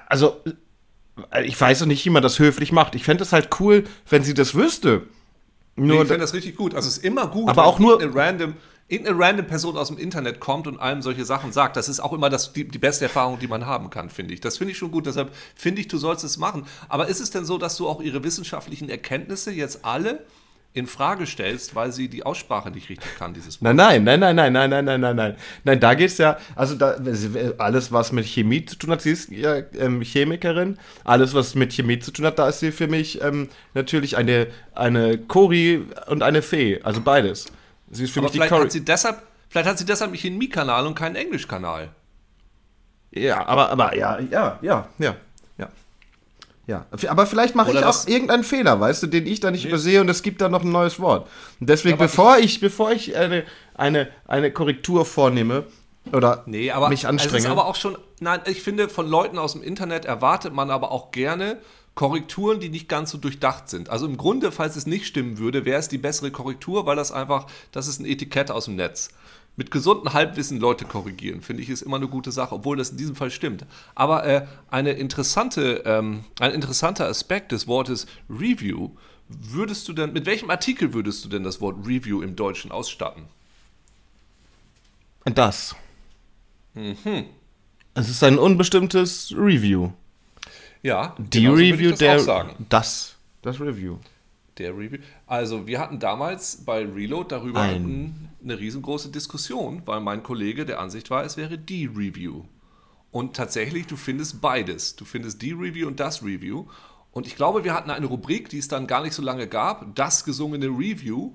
[0.07, 0.41] also,
[1.43, 2.95] ich weiß noch nicht, wie man das höflich macht.
[2.95, 5.03] Ich fände es halt cool, wenn sie das wüsste.
[5.75, 6.75] Nee, Nur, ich finde das richtig gut.
[6.75, 8.53] Also es ist immer gut, Aber wenn auch nur- irgendeine random,
[8.87, 11.75] irgendeine random Person aus dem Internet kommt und einem solche Sachen sagt.
[11.77, 14.41] Das ist auch immer das, die, die beste Erfahrung, die man haben kann, finde ich.
[14.41, 15.05] Das finde ich schon gut.
[15.07, 16.65] Deshalb finde ich, du sollst es machen.
[16.89, 20.23] Aber ist es denn so, dass du auch ihre wissenschaftlichen Erkenntnisse jetzt alle
[20.75, 23.75] in Frage stellst, weil sie die Aussprache nicht richtig kann, dieses Wort?
[23.75, 25.35] Nein, nein, nein, nein, nein, nein, nein, nein, nein, nein.
[25.63, 26.97] Nein, da geht's ja, also da,
[27.59, 31.73] alles, was mit Chemie zu tun hat, sie ist ja ähm, Chemikerin, alles, was mit
[31.73, 36.23] Chemie zu tun hat, da ist sie für mich ähm, natürlich eine, eine Cori und
[36.23, 37.45] eine Fee, also beides.
[37.91, 38.63] Sie ist für Aber mich die vielleicht Cori.
[38.63, 41.89] hat, sie deshalb, vielleicht hat sie deshalb einen Mi-Kanal und keinen Englisch-Kanal.
[43.11, 45.15] Ja, aber, aber, ja, ja, ja, ja,
[46.67, 46.85] ja.
[47.07, 50.01] Aber vielleicht mache ich was- auch irgendeinen Fehler, weißt du, den ich da nicht übersehe
[50.01, 51.27] und es gibt da noch ein neues Wort.
[51.59, 53.43] Und deswegen, Aber bevor ich, bevor ich eine,
[53.75, 55.65] eine, eine Korrektur vornehme
[56.11, 57.49] oder Nee, aber mich Es ist anstrenge.
[57.49, 61.11] aber auch schon, nein, ich finde, von Leuten aus dem Internet erwartet man aber auch
[61.11, 61.57] gerne
[61.95, 63.89] Korrekturen, die nicht ganz so durchdacht sind.
[63.89, 67.11] Also im Grunde, falls es nicht stimmen würde, wäre es die bessere Korrektur, weil das
[67.11, 69.09] einfach, das ist ein Etikett aus dem Netz.
[69.55, 72.97] Mit gesundem Halbwissen Leute korrigieren, finde ich, ist immer eine gute Sache, obwohl das in
[72.97, 73.65] diesem Fall stimmt.
[73.93, 78.89] Aber äh, eine interessante, ähm, ein interessanter Aspekt des Wortes Review,
[79.27, 83.25] würdest du denn, mit welchem Artikel würdest du denn das Wort Review im Deutschen ausstatten?
[85.25, 85.75] Das.
[86.73, 87.25] Mhm.
[87.93, 89.91] Es ist ein unbestimmtes Review.
[90.81, 92.15] Ja, Die Review das der.
[92.15, 92.65] auch sagen.
[92.69, 93.15] Das.
[93.41, 93.97] Das Review.
[94.57, 94.99] Der Review.
[95.25, 100.65] Also, wir hatten damals bei Reload darüber Ein- ein, eine riesengroße Diskussion, weil mein Kollege
[100.65, 102.43] der Ansicht war, es wäre die Review.
[103.11, 104.95] Und tatsächlich, du findest beides.
[104.95, 106.65] Du findest die Review und das Review.
[107.11, 109.95] Und ich glaube, wir hatten eine Rubrik, die es dann gar nicht so lange gab,
[109.95, 111.31] das gesungene Review.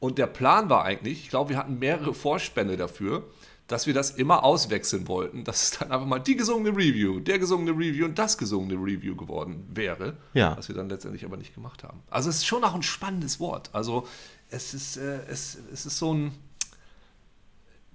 [0.00, 3.24] Und der Plan war eigentlich, ich glaube, wir hatten mehrere Vorspänne dafür,
[3.68, 7.38] dass wir das immer auswechseln wollten, dass es dann einfach mal die gesungene Review, der
[7.38, 10.16] gesungene Review und das gesungene Review geworden wäre.
[10.32, 10.56] Ja.
[10.56, 12.00] Was wir dann letztendlich aber nicht gemacht haben.
[12.10, 13.68] Also es ist schon auch ein spannendes Wort.
[13.74, 14.08] Also
[14.50, 16.32] es ist, äh, es, es ist so ein.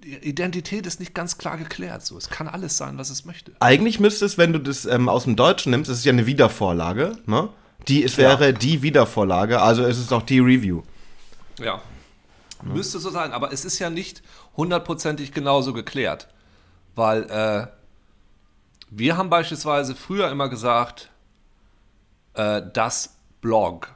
[0.03, 2.05] Die Identität ist nicht ganz klar geklärt.
[2.05, 2.17] So.
[2.17, 3.53] Es kann alles sein, was es möchte.
[3.59, 6.25] Eigentlich müsste es, wenn du das ähm, aus dem Deutschen nimmst, es ist ja eine
[6.25, 7.49] Wiedervorlage, ne?
[7.88, 10.83] Die, es wäre die Wiedervorlage, also es ist auch die Review.
[11.59, 11.81] Ja.
[12.65, 14.23] Müsste so sein, aber es ist ja nicht
[14.56, 16.28] hundertprozentig genauso geklärt.
[16.95, 17.67] Weil äh,
[18.89, 21.10] wir haben beispielsweise früher immer gesagt,
[22.34, 23.93] äh, das Blog.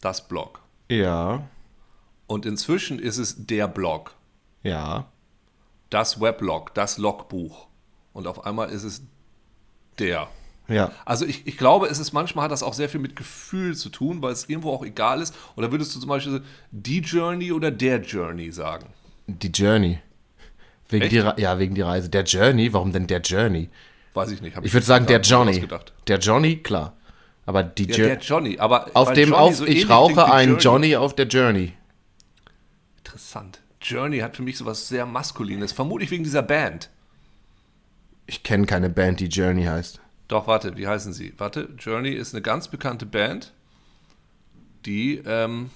[0.00, 0.60] Das Blog.
[0.88, 1.48] Ja.
[2.26, 4.14] Und inzwischen ist es der Blog.
[4.62, 5.08] Ja.
[5.90, 7.66] Das Weblog, das Logbuch.
[8.12, 9.02] Und auf einmal ist es
[9.98, 10.28] der.
[10.70, 10.92] Ja.
[11.04, 13.88] Also ich, ich glaube, es ist manchmal hat das auch sehr viel mit Gefühl zu
[13.90, 15.34] tun, weil es irgendwo auch egal ist.
[15.56, 18.86] Oder würdest du zum Beispiel die Journey oder der Journey sagen?
[19.26, 19.98] Die Journey.
[20.88, 21.12] Wegen Echt?
[21.12, 22.08] die, Re- ja, wegen die Reise.
[22.08, 23.68] Der Journey, warum denn der Journey?
[24.14, 24.56] Weiß ich nicht.
[24.56, 25.66] hab Ich würde sagen, der Johnny.
[26.06, 26.96] Der Johnny, klar.
[27.46, 28.08] Aber die Ja, Journey.
[28.14, 28.58] der Johnny.
[28.58, 31.72] Aber auf dem Johnny auf, so ich rauche klingt wie ein Johnny auf der Journey.
[32.98, 33.60] Interessant.
[33.80, 35.72] Journey hat für mich sowas sehr Maskulines.
[35.72, 36.90] Vermutlich wegen dieser Band.
[38.26, 40.00] Ich kenne keine Band, die Journey heißt.
[40.30, 41.34] Doch, warte, wie heißen sie?
[41.38, 43.52] Warte, Journey ist eine ganz bekannte Band,
[44.86, 45.70] die, ähm,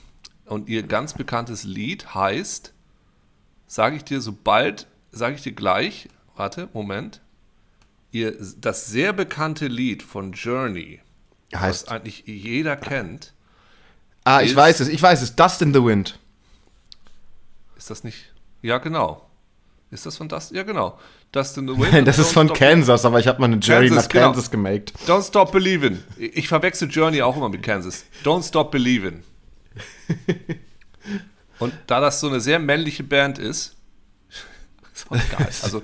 [0.46, 2.72] und ihr ganz bekanntes Lied heißt,
[3.66, 7.20] sage ich dir sobald, sage ich dir gleich, warte, Moment,
[8.12, 11.00] ihr, das sehr bekannte Lied von Journey,
[11.50, 11.88] was Heißt.
[11.90, 13.32] eigentlich jeder kennt,
[14.22, 15.34] Ah, ich ist- weiß es, ich weiß es.
[15.34, 16.18] Dust in the Wind.
[17.76, 19.28] ist das nicht, ja genau,
[19.94, 20.56] Ist das von Dustin?
[20.56, 20.98] Ja, genau.
[21.30, 22.08] Dustin the Wind.
[22.08, 24.24] das ist von Kansas, aber ich habe mal eine Journey Kansas, nach genau.
[24.26, 24.92] Kansas gemaked.
[25.06, 25.98] Don't Stop Believin'.
[26.18, 28.04] Ich verwechsel Journey auch immer mit Kansas.
[28.24, 29.22] Don't Stop Believin'.
[31.60, 33.76] Und da das so eine sehr männliche Band ist,
[34.94, 35.46] ist auch geil.
[35.62, 35.80] Also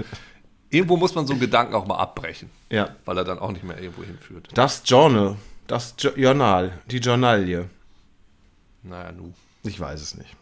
[0.71, 2.97] irgendwo muss man so einen Gedanken auch mal abbrechen, Ja.
[3.05, 4.49] weil er dann auch nicht mehr irgendwo hinführt.
[4.55, 5.37] Das Journal,
[5.69, 7.71] das Jo- Journal, die Journalie.
[8.83, 9.33] Naja, nu.
[9.63, 10.35] Ich weiß es nicht.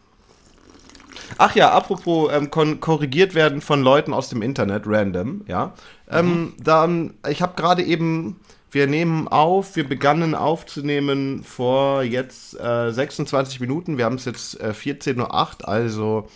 [1.37, 5.73] Ach ja, apropos ähm, korrigiert werden von Leuten aus dem Internet, random, ja.
[6.09, 8.39] Ähm, dann, ich habe gerade eben,
[8.71, 13.97] wir nehmen auf, wir begannen aufzunehmen vor jetzt äh, 26 Minuten.
[13.97, 16.27] Wir haben es jetzt äh, 14.08 Uhr, also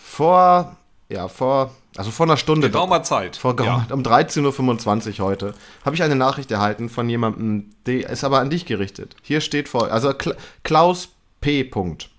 [0.00, 0.76] vor,
[1.08, 2.70] ja, vor, also vor einer Stunde.
[2.70, 3.36] Geraumer Zeit.
[3.36, 3.86] Vor ja.
[3.90, 5.54] um 13.25 Uhr heute
[5.84, 9.16] habe ich eine Nachricht erhalten von jemandem, die ist aber an dich gerichtet.
[9.22, 11.64] Hier steht vor, also Kla Klaus P.
[11.64, 12.10] Punkt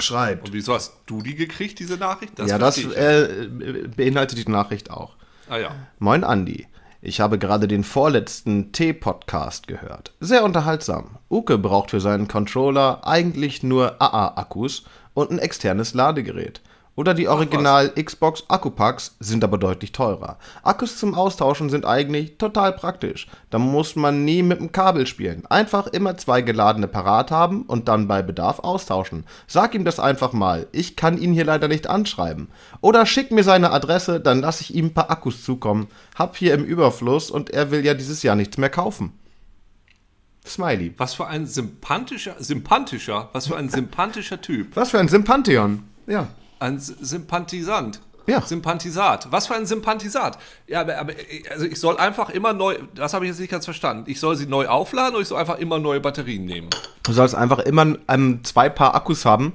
[0.00, 0.48] schreibt.
[0.48, 2.38] Und wieso hast du die gekriegt, diese Nachricht?
[2.38, 5.16] ja, das verstehe ich äh, beinhaltet die Nachricht auch.
[5.48, 5.70] Ah ja.
[5.98, 6.66] Moin Andi.
[7.02, 10.12] Ich habe gerade den vorletzten T-Podcast gehört.
[10.20, 11.16] Sehr unterhaltsam.
[11.30, 14.84] Uke braucht für seinen Controller eigentlich nur AA-Akkus
[15.14, 16.60] und ein externes Ladegerät.
[16.96, 20.38] Oder die Original Xbox Akkupacks sind aber deutlich teurer.
[20.62, 23.28] Akkus zum Austauschen sind eigentlich total praktisch.
[23.48, 25.46] Da muss man nie mit dem Kabel spielen.
[25.46, 29.24] Einfach immer zwei geladene parat haben und dann bei Bedarf austauschen.
[29.46, 30.66] Sag ihm das einfach mal.
[30.72, 32.48] Ich kann ihn hier leider nicht anschreiben.
[32.80, 35.86] Oder schick mir seine Adresse, dann lasse ich ihm ein paar Akkus zukommen.
[36.16, 39.12] Hab hier im Überfluss und er will ja dieses Jahr nichts mehr kaufen.
[40.44, 40.94] Smiley.
[40.96, 44.74] Was für ein sympathischer, sympathischer, was für ein sympathischer Typ.
[44.74, 45.84] Was für ein Sympantheon.
[46.06, 46.28] Ja.
[46.60, 48.00] Ein Sympathisant.
[48.26, 48.40] Ja.
[48.42, 49.26] Sympathisat.
[49.32, 50.38] Was für ein Sympathisat.
[50.68, 51.14] Ja, aber, aber
[51.50, 54.04] also ich soll einfach immer neu, das habe ich jetzt nicht ganz verstanden.
[54.06, 56.70] Ich soll sie neu aufladen oder ich soll einfach immer neue Batterien nehmen?
[57.02, 59.54] Du sollst einfach immer ähm, zwei Paar Akkus haben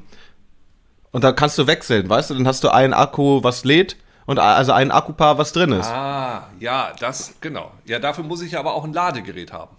[1.11, 2.33] und dann kannst du wechseln, weißt du?
[2.33, 5.87] Dann hast du einen Akku, was lädt und also ein Akkupaar, was drin ist.
[5.87, 7.71] Ah, ja, das, genau.
[7.85, 9.75] Ja, dafür muss ich aber auch ein Ladegerät haben.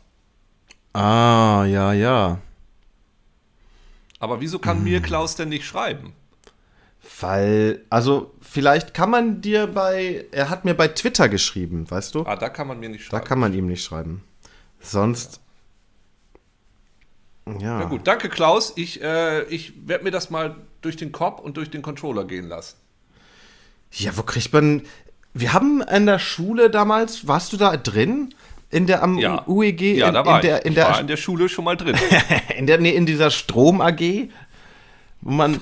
[0.95, 2.39] Ah, ja, ja.
[4.19, 6.15] Aber wieso kann mir Klaus denn nicht schreiben?
[7.21, 12.25] Weil, also vielleicht kann man dir bei, er hat mir bei Twitter geschrieben, weißt du?
[12.27, 13.25] Ah, da kann man mir nicht Da schreiben.
[13.27, 14.23] kann man ihm nicht schreiben.
[14.81, 15.41] Sonst,
[17.61, 17.81] ja.
[17.81, 18.73] Ja gut, danke Klaus.
[18.77, 22.49] Ich, äh, ich werde mir das mal durch den Kopf und durch den Controller gehen
[22.49, 22.77] lassen.
[23.93, 24.83] Ja, wo kriegt man,
[25.33, 28.35] wir haben in der Schule damals, warst du da drin?
[28.69, 29.45] In der am Ja.
[29.47, 30.65] UEG, Ja, in, da war in der, ich.
[30.65, 31.95] in ich der, war in der Schule schon mal drin.
[32.59, 34.29] in der, nee, in dieser Strom AG,
[35.27, 35.61] wo man,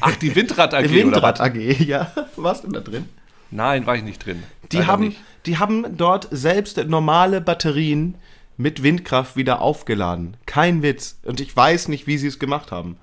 [0.00, 1.46] Ach, die Windrad AG oder Windrad was?
[1.46, 1.56] AG,
[1.86, 3.08] ja, warst du da drin?
[3.50, 4.42] Nein, war ich nicht drin.
[4.72, 5.20] Die Leider haben, nicht.
[5.46, 8.16] die haben dort selbst normale Batterien
[8.56, 10.36] mit Windkraft wieder aufgeladen.
[10.46, 11.18] Kein Witz.
[11.24, 12.96] Und ich weiß nicht, wie sie es gemacht haben.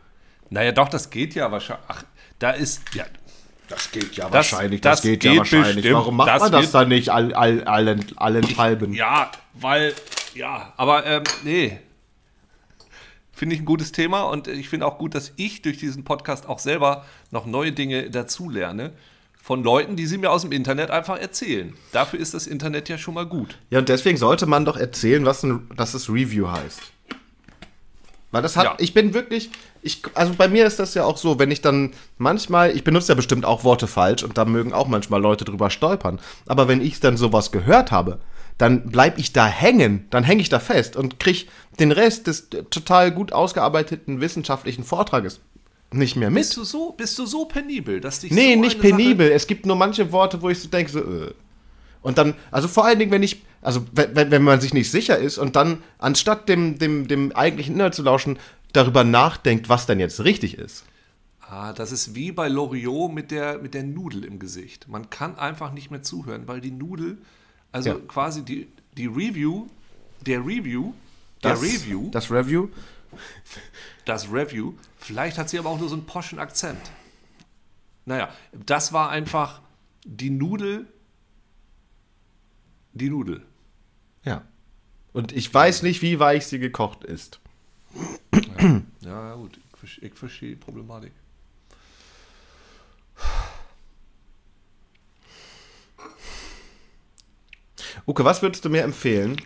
[0.50, 1.86] Naja, doch, das geht ja wahrscheinlich.
[1.88, 2.04] Ach,
[2.40, 2.82] da ist.
[2.94, 3.06] Ja,
[3.70, 5.76] Das geht ja Das- wahrscheinlich, das das, geht, ja geht wahrscheinlich.
[5.76, 5.96] bestimmt.
[5.96, 8.94] Warum macht Das man das dann nicht all, all, allen, allenthalben?
[8.94, 9.94] ja, weil.
[10.36, 11.80] Ja, aber ähm, nee.
[13.36, 16.48] Finde ich ein gutes Thema und ich finde auch gut, dass ich durch diesen Podcast
[16.48, 18.94] auch selber noch neue Dinge dazulerne.
[19.44, 21.76] Von Leuten, die sie mir aus dem Internet einfach erzählen.
[21.92, 23.60] Dafür ist das Internet ja schon mal gut.
[23.70, 26.82] Ja, und deswegen sollte man doch erzählen, was ein, dass es Review heißt.
[28.32, 28.76] Weil das hat, Ja.
[28.80, 29.50] ich bin wirklich,
[29.82, 33.10] ich, also bei mir ist das ja auch so, wenn ich dann manchmal, ich benutze
[33.10, 36.20] ja bestimmt auch Worte falsch und da mögen auch manchmal Leute drüber stolpern.
[36.48, 38.20] Aber wenn ich dann sowas gehört habe,
[38.58, 42.48] dann bleib ich da hängen, dann hänge ich da fest und krieg den Rest des
[42.54, 45.40] äh, total gut ausgearbeiteten wissenschaftlichen Vortrages
[45.92, 46.42] nicht mehr mit.
[46.42, 49.32] Bist du so, bist du so penibel, dass dich Nee, so nicht eine Sache- penibel.
[49.32, 51.34] Es gibt nur manche Worte, wo ich so denke, so, äh.
[52.02, 54.92] Und dann, also vor allen Dingen, wenn ich, also wenn, wenn- wenn man sich nicht
[54.92, 58.38] sicher ist und dann, anstatt dem, dem, dem eigentlichen Inhalt zu lauschen,
[58.74, 60.84] darüber nachdenkt, was denn jetzt richtig ist.
[61.48, 64.88] Ah, das ist wie bei Loriot mit der, mit der Nudel im Gesicht.
[64.90, 67.20] Man kann einfach nicht mehr zuhören, weil die Nudel,
[67.76, 67.96] also Ja.
[68.08, 69.68] quasi die, die Review,
[70.26, 70.94] der Review,
[71.44, 72.70] der Das, Review, Das Review.
[74.06, 76.80] das Review, vielleicht hat sie aber auch nur so einen poschen Akzent.
[78.06, 79.62] Naja, das war einfach
[80.06, 80.88] die Nudel,
[82.94, 83.46] die Nudel.
[84.24, 84.44] Ja.
[85.12, 87.40] Und ich weiß nicht, wie weich sie gekocht ist.
[89.02, 91.12] Ja, ja, gut, ich, verstehe- ich verstehe die Problematik.
[98.08, 99.38] Uke, was würdest du mir empfehlen?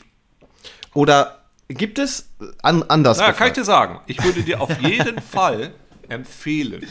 [0.94, 2.30] Oder gibt es
[2.62, 5.72] an, anders Naja, kann ich dir sagen, ich würde dir auf jeden Fall
[6.10, 6.86] empfehlen,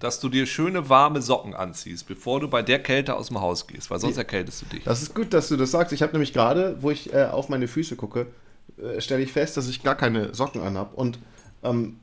[0.00, 3.66] dass du dir schöne warme Socken anziehst, bevor du bei der Kälte aus dem Haus
[3.66, 4.84] gehst, weil sonst erkältest du dich.
[4.84, 5.92] Das ist gut, dass du das sagst.
[5.92, 8.26] Ich habe nämlich gerade, wo ich äh, auf meine Füße gucke,
[8.78, 10.94] äh, stelle ich fest, dass ich gar keine Socken anhab.
[10.94, 11.18] Und
[11.62, 12.00] ähm,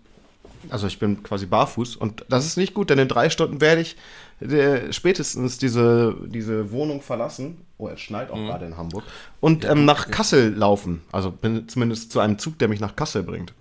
[0.70, 3.82] Also ich bin quasi barfuß und das ist nicht gut, denn in drei Stunden werde
[3.82, 3.96] ich
[4.42, 7.66] äh, spätestens diese, diese Wohnung verlassen.
[7.78, 9.04] Oh, es schneit auch gerade in Hamburg.
[9.40, 11.02] Und ähm, nach Kassel laufen.
[11.12, 13.54] Also bin zumindest zu einem Zug, der mich nach Kassel bringt.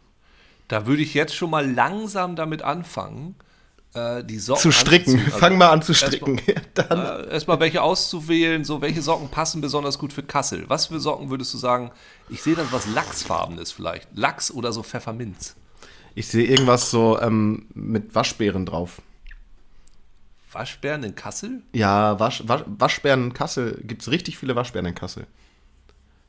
[0.68, 3.34] Da würde ich jetzt schon mal langsam damit anfangen,
[3.94, 5.18] äh, die Socken Zu stricken.
[5.18, 6.40] Also Fang mal an zu stricken.
[6.74, 10.64] Dann, Äh, Erstmal welche auszuwählen, so welche Socken passen besonders gut für Kassel.
[10.68, 11.90] Was für Socken würdest du sagen?
[12.28, 14.08] Ich sehe dann was Lachsfarbenes vielleicht.
[14.14, 15.56] Lachs oder so Pfefferminz.
[16.14, 19.00] Ich sehe irgendwas so ähm, mit Waschbären drauf.
[20.52, 21.62] Waschbären in Kassel?
[21.72, 23.80] Ja, Wasch, Wasch, Waschbären in Kassel.
[23.84, 25.26] Gibt es richtig viele Waschbären in Kassel.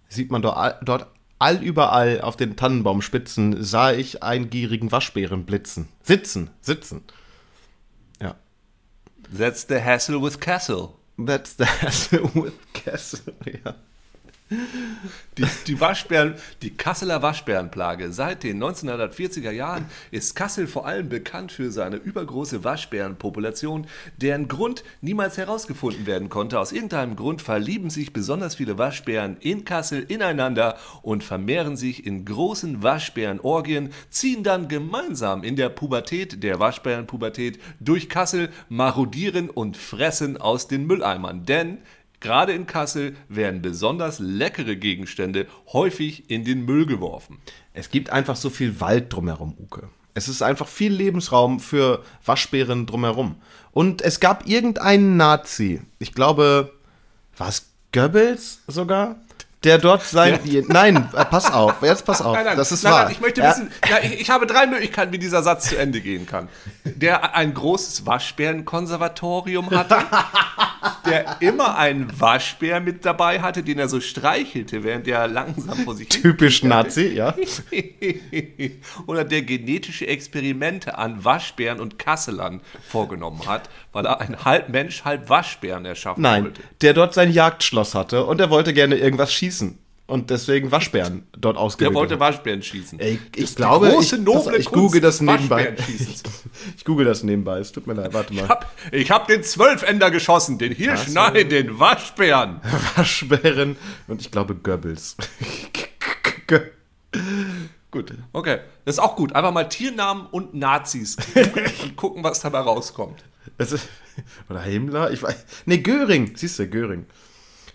[0.09, 1.07] Sieht man dort, all- dort
[1.39, 5.87] allüberall auf den Tannenbaumspitzen sah ich eingierigen Waschbären blitzen.
[6.03, 7.01] Sitzen, sitzen.
[8.21, 8.35] Ja.
[9.35, 10.89] That's the hassle with Kassel.
[11.25, 13.33] That's the hassle with Castle.
[13.65, 13.73] Ja.
[15.37, 18.11] Die, die Waschbären, die Kasseler Waschbärenplage.
[18.11, 23.87] Seit den 1940er Jahren ist Kassel vor allem bekannt für seine übergroße Waschbärenpopulation,
[24.17, 26.59] deren Grund niemals herausgefunden werden konnte.
[26.59, 32.25] Aus irgendeinem Grund verlieben sich besonders viele Waschbären in Kassel ineinander und vermehren sich in
[32.25, 40.35] großen Waschbärenorgien, ziehen dann gemeinsam in der Pubertät, der Waschbärenpubertät, durch Kassel, marodieren und fressen
[40.35, 41.45] aus den Mülleimern.
[41.45, 41.77] Denn
[42.21, 47.39] Gerade in Kassel werden besonders leckere Gegenstände häufig in den Müll geworfen.
[47.73, 49.89] Es gibt einfach so viel Wald drumherum, Uke.
[50.13, 53.35] Es ist einfach viel Lebensraum für Waschbären drumherum.
[53.71, 56.71] Und es gab irgendeinen Nazi, ich glaube,
[57.37, 59.15] war es Goebbels sogar?
[59.63, 60.39] Der dort sein.
[60.67, 62.35] Nein, äh, pass auf, jetzt pass auf.
[62.35, 63.03] das ist nein, wahr.
[63.03, 66.01] Nein, ich möchte wissen, ja, ich, ich habe drei Möglichkeiten, wie dieser Satz zu Ende
[66.01, 66.49] gehen kann.
[66.83, 69.97] Der ein großes Waschbärenkonservatorium hatte,
[71.05, 75.95] der immer einen Waschbär mit dabei hatte, den er so streichelte, während er langsam vor
[75.95, 77.35] sich Typisch Nazi, ja.
[79.07, 85.03] oder der genetische Experimente an Waschbären und Kasselern vorgenommen hat, weil er ein halb Mensch,
[85.03, 86.61] halb Waschbären erschaffen Nein, wollte.
[86.81, 89.80] der dort sein Jagdschloss hatte und er wollte gerne irgendwas schießen.
[90.11, 91.95] Und deswegen Waschbären dort Der ausgebildet.
[91.95, 92.19] wollte hat.
[92.19, 92.99] Waschbären schießen.
[92.99, 95.69] Ey, ich Das glaube, große, ich, noble ich google das nebenbei.
[95.77, 96.23] Waschbärenschießens.
[96.77, 97.59] Ich google das nebenbei.
[97.59, 98.43] Es tut mir leid, warte mal.
[98.43, 102.59] Ich hab, ich hab den Zwölfender geschossen, den Hirsch, nein, den Waschbären.
[102.95, 105.15] Waschbären und ich glaube Goebbels.
[107.91, 108.59] Gut, okay.
[108.85, 109.33] Das ist auch gut.
[109.33, 113.23] Einfach mal Tiernamen und Nazis und gucken, was dabei rauskommt.
[113.57, 113.77] Ist,
[114.49, 115.11] oder Himmler?
[115.11, 115.45] Ich weiß.
[115.65, 116.35] Nee, Göring.
[116.35, 117.05] Siehst du, Göring.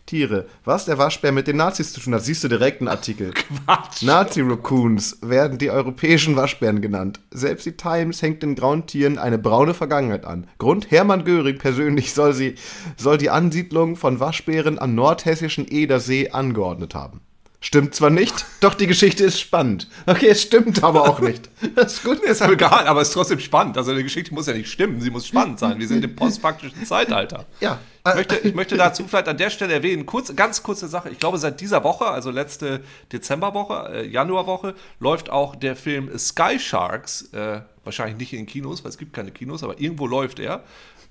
[0.07, 0.47] Tiere.
[0.64, 3.33] Was der Waschbär mit den Nazis zu tun hat, siehst du direkt einen Artikel.
[3.66, 4.03] Quatsch.
[4.03, 7.21] Nazi-Raccoons werden die europäischen Waschbären genannt.
[7.31, 10.47] Selbst die Times hängt den grauen Tieren eine braune Vergangenheit an.
[10.59, 12.55] Grund Hermann Göring persönlich soll, sie,
[12.97, 17.21] soll die Ansiedlung von Waschbären am nordhessischen Edersee angeordnet haben.
[17.61, 19.88] Stimmt zwar nicht, doch die Geschichte ist spannend.
[20.05, 21.49] Okay, es stimmt aber auch nicht.
[21.75, 22.23] Das ist gut.
[22.23, 23.79] Ist aber egal, aber es ist trotzdem spannend.
[23.79, 25.79] Also die Geschichte muss ja nicht stimmen, sie muss spannend sein.
[25.79, 27.47] Wir sind im postfaktischen Zeitalter.
[27.61, 27.79] Ja.
[28.09, 31.11] Ich möchte, ich möchte dazu vielleicht an der Stelle erwähnen, kurz, ganz kurze Sache.
[31.11, 36.61] Ich glaube, seit dieser Woche, also letzte Dezemberwoche, äh, Januarwoche, läuft auch der Film Sky
[36.61, 40.62] Sharks, äh, wahrscheinlich nicht in Kinos, weil es gibt keine Kinos, aber irgendwo läuft er,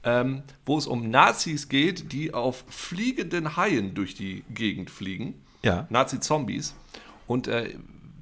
[0.05, 5.41] ähm, wo es um Nazis geht, die auf fliegenden Haien durch die Gegend fliegen.
[5.65, 5.85] Ja.
[5.89, 6.73] Nazi-Zombies.
[7.27, 7.75] Und äh,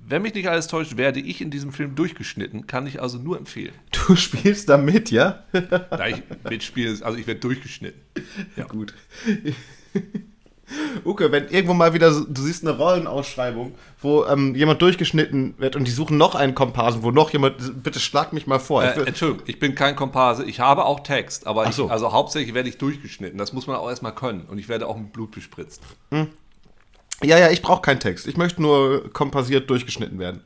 [0.07, 2.67] wenn mich nicht alles täuscht, werde ich in diesem Film durchgeschnitten.
[2.67, 3.73] Kann ich also nur empfehlen.
[4.07, 5.43] Du spielst da mit, ja?
[5.53, 8.01] Da ich mitspiele, also ich werde durchgeschnitten.
[8.57, 8.65] Ja.
[8.65, 8.93] Gut.
[11.05, 15.75] Uke, wenn irgendwo mal wieder, so- du siehst eine Rollenausschreibung, wo ähm, jemand durchgeschnitten wird
[15.75, 18.83] und die suchen noch einen Komparsen, wo noch jemand, bitte schlag mich mal vor.
[18.83, 20.43] Ich Äh, Entschuldigung, ich bin kein Komparse.
[20.45, 21.89] Ich habe auch Text, aber Ach ich, so.
[21.89, 23.37] also hauptsächlich werde ich durchgeschnitten.
[23.37, 24.41] Das muss man auch erstmal können.
[24.49, 25.81] Und ich werde auch mit Blut bespritzt.
[27.23, 28.27] Ja, ja, ich brauche keinen Text.
[28.27, 30.41] Ich möchte nur komparsiert durchgeschnitten werden.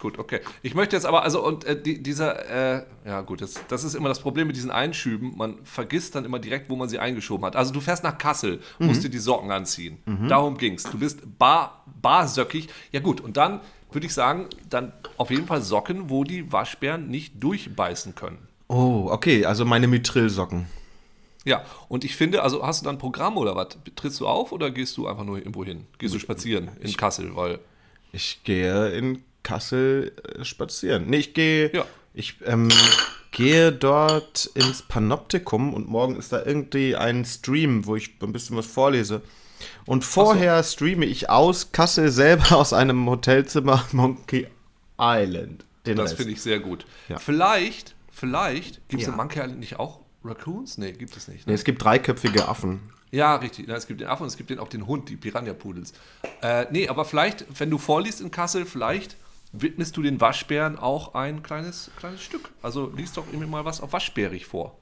[0.00, 0.40] Gut, okay.
[0.62, 3.94] Ich möchte jetzt aber, also, und äh, die, dieser, äh, ja gut, das, das ist
[3.94, 5.36] immer das Problem mit diesen Einschüben.
[5.36, 7.56] Man vergisst dann immer direkt, wo man sie eingeschoben hat.
[7.56, 9.98] Also du fährst nach Kassel, musst dir die Socken anziehen.
[10.28, 10.84] Darum ging's.
[10.84, 12.68] Du bist bar, barsöckig.
[12.92, 17.08] Ja gut, und dann würde ich sagen, dann auf jeden Fall Socken, wo die Waschbären
[17.08, 18.38] nicht durchbeißen können.
[18.68, 20.66] Oh, okay, also meine Mithril-Socken.
[21.48, 23.68] Ja, und ich finde, also hast du dann ein Programm oder was?
[23.96, 25.86] Trittst du auf oder gehst du einfach nur irgendwo hin?
[25.98, 27.58] Gehst du spazieren in Kassel, weil
[28.12, 31.06] Ich gehe in Kassel äh, spazieren.
[31.08, 31.72] Nee, ich gehe.
[31.74, 31.84] Ja.
[32.14, 32.68] Ich ähm,
[33.30, 38.56] gehe dort ins Panoptikum und morgen ist da irgendwie ein Stream, wo ich ein bisschen
[38.56, 39.22] was vorlese.
[39.86, 44.46] Und vorher streame ich aus Kassel selber aus einem Hotelzimmer Monkey
[45.00, 45.64] Island.
[45.86, 46.84] Den das finde ich sehr gut.
[47.08, 47.18] Ja.
[47.18, 49.12] Vielleicht, vielleicht, gibt es Ja.
[49.12, 50.78] in Monkey Island nicht auch Raccoons?
[50.78, 51.46] Nee, gibt es nicht.
[51.46, 51.54] Nee, Ne?
[51.54, 52.80] es gibt dreiköpfige Affen.
[53.10, 53.68] Ja, richtig.
[53.68, 55.92] Ja, es gibt den Affen und es gibt den, auch den Hund, die Piranha-Pudels.
[56.42, 59.16] Äh, nee, aber vielleicht, wenn du vorliest in Kassel, vielleicht
[59.52, 62.50] widmest du den Waschbären auch ein kleines, kleines Stück.
[62.60, 64.76] Also liest doch irgendwie mal was auf Waschbärig vor.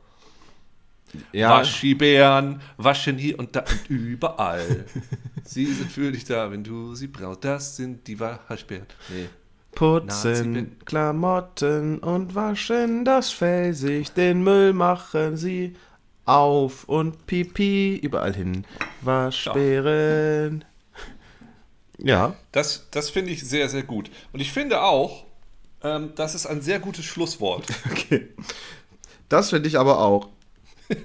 [1.33, 4.87] Ja, Waschibären waschen hier und da und überall.
[5.45, 7.45] sie sind für dich da, wenn du sie brauchst.
[7.45, 8.87] Das sind die Waschbären.
[9.09, 9.29] Nee.
[9.77, 15.77] Putzen Nazi- Klamotten und waschen das Fell sich, den Müll machen sie
[16.25, 18.65] auf und Pipi überall hin.
[19.03, 20.65] Waschbären.
[21.99, 22.35] Ja.
[22.51, 24.11] Das, das finde ich sehr, sehr gut.
[24.33, 25.25] Und ich finde auch,
[25.85, 27.67] ähm, das ist ein sehr gutes Schlusswort.
[27.91, 28.29] Okay.
[29.29, 30.29] Das finde ich aber auch.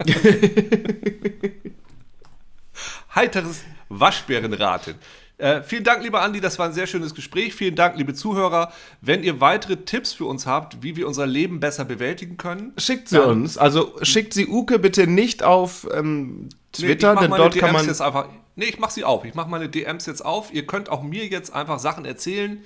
[3.15, 4.95] Heiteres Waschbärenraten.
[5.41, 7.55] Äh, vielen Dank, lieber Andi, das war ein sehr schönes Gespräch.
[7.55, 8.71] Vielen Dank, liebe Zuhörer.
[9.01, 13.09] Wenn ihr weitere Tipps für uns habt, wie wir unser Leben besser bewältigen können, Schickt
[13.09, 13.57] sie uns.
[13.57, 17.73] Also schickt sie Uke bitte nicht auf ähm, Nee, Twitter, mach denn dort kann DMs
[17.73, 17.87] man.
[17.87, 18.29] jetzt einfach.
[18.55, 19.25] Nee, ich mache sie auf.
[19.25, 20.53] Ich mache meine DMs jetzt auf.
[20.53, 22.61] Ihr könnt auch mir jetzt einfach Sachen erzählen,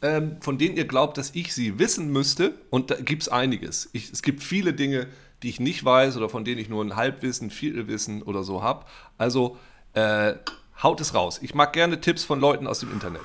[0.00, 2.54] ähm, von denen ihr glaubt, dass ich sie wissen müsste.
[2.70, 3.90] Und da gibt es einiges.
[3.92, 5.08] Ich, es gibt viele Dinge,
[5.42, 8.86] die ich nicht weiß oder von denen ich nur ein Halbwissen, Vielwissen oder so habe.
[9.18, 9.56] Also
[9.94, 10.34] äh,
[10.82, 11.38] haut es raus.
[11.42, 13.22] Ich mag gerne Tipps von Leuten aus dem Internet.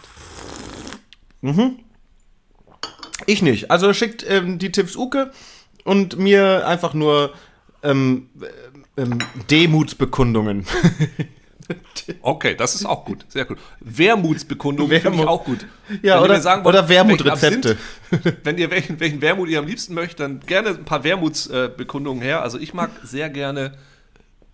[3.26, 3.72] Ich nicht.
[3.72, 5.32] Also schickt ähm, die Tipps Uke
[5.84, 7.34] und mir einfach nur
[7.84, 8.30] ähm,
[8.96, 10.66] äh, ähm, Demutsbekundungen.
[12.22, 13.26] Okay, das ist auch gut.
[13.28, 13.58] Sehr gut.
[13.82, 15.28] Wermutsbekundung finde ich Wermut.
[15.28, 15.66] auch gut.
[16.02, 17.78] Ja, Wenn oder- oder Wermutrezepte.
[18.46, 22.42] Wenn ihr welchen, welchen Wermut ihr am liebsten möchtet, dann gerne ein paar Wermutsbekundungen her.
[22.42, 23.74] Also ich mag sehr gerne.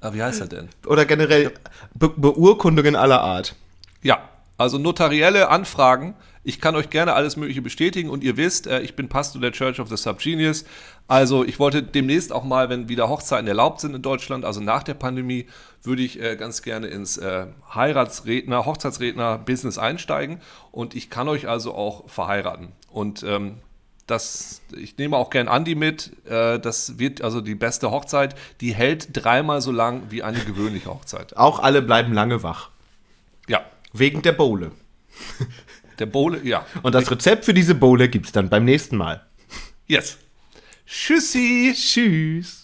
[0.04, 0.68] Ah, wie heißt er denn?
[0.86, 1.54] Oder generell
[1.94, 3.56] Be Beurkundungen aller Art.
[4.02, 6.14] Ja, also notarielle Anfragen.
[6.44, 9.54] Ich kann euch gerne alles Mögliche bestätigen und ihr wisst, äh, ich bin Pastor der
[9.54, 10.66] Church of the Subgenius.
[11.08, 14.84] Also ich wollte demnächst auch mal, wenn wieder Hochzeiten erlaubt sind in Deutschland, also nach
[14.84, 15.48] der Pandemie,
[15.84, 20.42] würde ich äh, ganz gerne ins äh, Heiratsredner, Hochzeitsredner-Business einsteigen
[20.74, 22.74] und ich kann euch also auch verheiraten.
[22.92, 23.60] Und ähm,
[24.08, 26.12] das, ich nehme auch gern Andi mit.
[26.26, 28.36] Äh, das wird also die beste Hochzeit.
[28.62, 31.38] Die hält dreimal so lang wie eine gewöhnliche Hochzeit.
[31.38, 32.70] Auch alle bleiben lange wach.
[33.48, 34.72] Ja, Wegen der Bowle.
[36.00, 36.66] der Bowle, ja.
[36.82, 39.26] Und das Rezept für diese Bowle gibt's dann beim nächsten Mal.
[39.88, 40.18] Yes.
[40.88, 41.74] Tschüssi.
[41.76, 42.63] Tschüss.